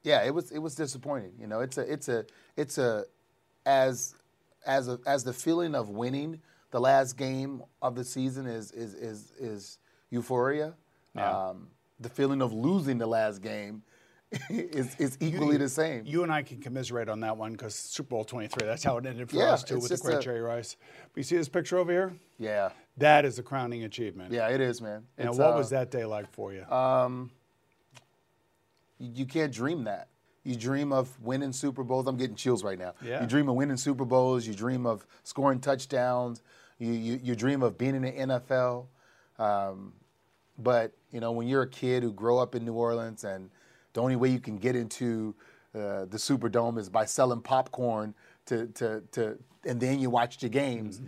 Yeah, 0.02 0.24
it 0.24 0.34
was. 0.34 0.50
It 0.50 0.58
was 0.58 0.74
disappointing. 0.74 1.32
You 1.38 1.46
know, 1.46 1.60
it's 1.60 1.78
a. 1.78 1.92
It's 1.92 2.08
a. 2.08 2.24
It's 2.56 2.78
a. 2.78 3.04
As, 3.66 4.14
as 4.64 4.88
a, 4.88 4.98
as 5.06 5.24
the 5.24 5.32
feeling 5.32 5.74
of 5.74 5.88
winning 5.90 6.40
the 6.70 6.80
last 6.80 7.16
game 7.16 7.62
of 7.82 7.94
the 7.94 8.04
season 8.04 8.46
is 8.46 8.70
is 8.72 8.94
is 8.94 9.32
is 9.38 9.78
euphoria. 10.10 10.74
Yeah. 11.14 11.48
Um, 11.48 11.68
the 12.00 12.08
feeling 12.08 12.42
of 12.42 12.52
losing 12.52 12.98
the 12.98 13.06
last 13.06 13.40
game 13.42 13.82
is 14.50 14.94
is 14.98 15.16
equally 15.20 15.56
the 15.56 15.68
same. 15.68 16.02
You 16.04 16.22
and 16.24 16.32
I 16.32 16.42
can 16.42 16.58
commiserate 16.60 17.08
on 17.08 17.20
that 17.20 17.36
one 17.36 17.52
because 17.52 17.74
Super 17.74 18.10
Bowl 18.10 18.24
23, 18.24 18.66
that's 18.66 18.82
how 18.82 18.96
it 18.98 19.06
ended 19.06 19.30
for 19.30 19.36
Yeah, 19.36 19.52
us 19.52 19.62
too 19.62 19.78
with 19.78 19.88
the 19.88 19.96
great 19.98 20.18
a- 20.18 20.20
Jerry 20.20 20.40
Rice. 20.40 20.76
But 21.12 21.16
you 21.18 21.22
see 21.22 21.36
this 21.36 21.48
picture 21.48 21.78
over 21.78 21.92
here? 21.92 22.12
yeah. 22.38 22.70
That 22.98 23.26
is 23.26 23.38
a 23.38 23.42
crowning 23.42 23.84
achievement. 23.84 24.32
Yeah, 24.32 24.48
it 24.48 24.60
is, 24.60 24.80
man. 24.80 25.04
And 25.18 25.28
It's, 25.28 25.38
what 25.38 25.52
uh, 25.52 25.56
was 25.58 25.68
that 25.70 25.90
day 25.90 26.06
like 26.06 26.32
for 26.32 26.54
you? 26.54 26.64
You, 28.98 29.12
you 29.14 29.26
can't 29.26 29.52
dream 29.52 29.84
that. 29.84 30.08
You 30.44 30.54
dream 30.56 30.92
of 30.92 31.10
winning 31.20 31.52
Super 31.52 31.82
Bowls. 31.84 32.06
I'm 32.06 32.16
getting 32.16 32.36
chills 32.36 32.62
right 32.64 32.78
now. 32.78 32.94
Yeah. 33.04 33.20
You 33.20 33.26
dream 33.26 33.48
of 33.48 33.56
winning 33.56 33.76
Super 33.76 34.04
Bowls. 34.04 34.46
You 34.46 34.54
dream 34.54 34.86
of 34.86 35.06
scoring 35.24 35.60
touchdowns. 35.60 36.42
You 36.78 36.92
you, 36.92 37.20
you 37.22 37.34
dream 37.36 37.62
of 37.62 37.76
being 37.76 37.94
in 37.96 38.02
the 38.02 38.12
NFL. 38.12 38.86
Um, 39.38 39.92
but 40.58 40.92
you 41.12 41.20
know, 41.20 41.32
when 41.32 41.46
you're 41.48 41.62
a 41.62 41.68
kid 41.68 42.02
who 42.02 42.12
grow 42.12 42.38
up 42.38 42.54
in 42.54 42.64
New 42.64 42.74
Orleans, 42.74 43.24
and 43.24 43.50
the 43.92 44.02
only 44.02 44.16
way 44.16 44.28
you 44.28 44.40
can 44.40 44.58
get 44.58 44.76
into 44.76 45.34
uh, 45.74 46.06
the 46.06 46.16
Superdome 46.16 46.78
is 46.78 46.88
by 46.88 47.04
selling 47.04 47.40
popcorn 47.40 48.14
to 48.46 48.66
to 48.68 49.02
to, 49.12 49.38
and 49.64 49.80
then 49.80 49.98
you 49.98 50.10
watch 50.10 50.38
the 50.38 50.48
games. 50.48 51.00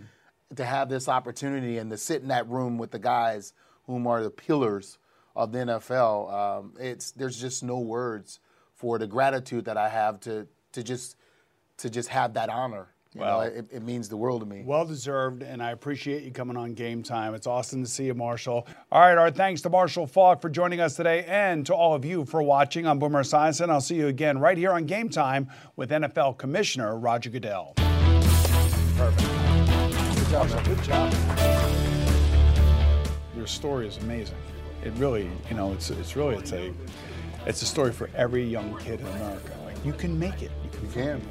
To 0.55 0.65
have 0.65 0.89
this 0.89 1.07
opportunity 1.07 1.77
and 1.77 1.91
to 1.91 1.97
sit 1.97 2.23
in 2.23 2.29
that 2.29 2.49
room 2.49 2.79
with 2.79 2.89
the 2.89 2.97
guys 2.97 3.53
whom 3.83 4.07
are 4.07 4.23
the 4.23 4.31
pillars 4.31 4.97
of 5.35 5.51
the 5.51 5.59
NFL, 5.59 6.33
um, 6.33 6.73
it's 6.79 7.11
there's 7.11 7.39
just 7.39 7.61
no 7.61 7.77
words 7.77 8.39
for 8.73 8.97
the 8.97 9.05
gratitude 9.05 9.65
that 9.65 9.77
I 9.77 9.89
have 9.89 10.19
to 10.21 10.47
to 10.71 10.83
just 10.83 11.17
to 11.77 11.89
just 11.89 12.09
have 12.09 12.33
that 12.33 12.49
honor. 12.49 12.87
You 13.15 13.21
Well- 13.21 13.39
know, 13.41 13.47
it, 13.47 13.65
it 13.71 13.81
means 13.81 14.07
the 14.07 14.17
world 14.17 14.41
to 14.41 14.45
me. 14.45 14.61
Well 14.63 14.85
deserved, 14.85 15.41
and 15.41 15.63
I 15.63 15.71
appreciate 15.71 16.21
you 16.23 16.31
coming 16.31 16.55
on 16.55 16.75
game 16.75 17.01
time. 17.01 17.33
It's 17.33 17.47
awesome 17.47 17.83
to 17.83 17.89
see 17.89 18.05
you, 18.05 18.13
Marshall. 18.13 18.67
All 18.91 19.01
right, 19.01 19.17
our 19.17 19.31
thanks 19.31 19.61
to 19.61 19.69
Marshall 19.69 20.05
Faulk 20.05 20.41
for 20.43 20.49
joining 20.49 20.79
us 20.79 20.95
today 20.95 21.25
and 21.27 21.65
to 21.65 21.73
all 21.73 21.95
of 21.95 22.05
you 22.05 22.23
for 22.23 22.43
watching. 22.43 22.85
I'm 22.85 22.99
Boomer 22.99 23.23
Esiason. 23.23 23.69
I'll 23.71 23.81
see 23.81 23.95
you 23.95 24.07
again 24.07 24.37
right 24.37 24.55
here 24.57 24.71
on 24.71 24.85
game 24.85 25.09
time 25.09 25.49
with 25.75 25.89
NFL 25.89 26.37
Commissioner 26.37 26.97
Roger 26.99 27.31
Goodell. 27.31 27.73
Perfect. 28.95 29.27
Good 30.19 30.29
job, 30.29 30.49
man. 30.51 30.63
Good 30.65 30.83
job. 30.83 31.13
Your 33.35 33.47
story 33.47 33.87
is 33.87 33.97
amazing. 33.97 34.37
It 34.83 34.93
really, 34.97 35.31
you 35.49 35.55
know, 35.55 35.71
it's 35.73 35.89
it's 35.89 36.15
really 36.15 36.35
it's 36.35 36.51
a 36.53 36.71
it's 37.47 37.61
a 37.63 37.65
story 37.65 37.91
for 37.91 38.09
every 38.15 38.43
young 38.43 38.77
kid 38.77 38.99
in 38.99 39.07
America. 39.07 39.51
Like 39.65 39.83
you 39.83 39.93
can 39.93 40.17
make 40.19 40.43
it. 40.43 40.51
You 40.83 40.89
can. 40.93 41.21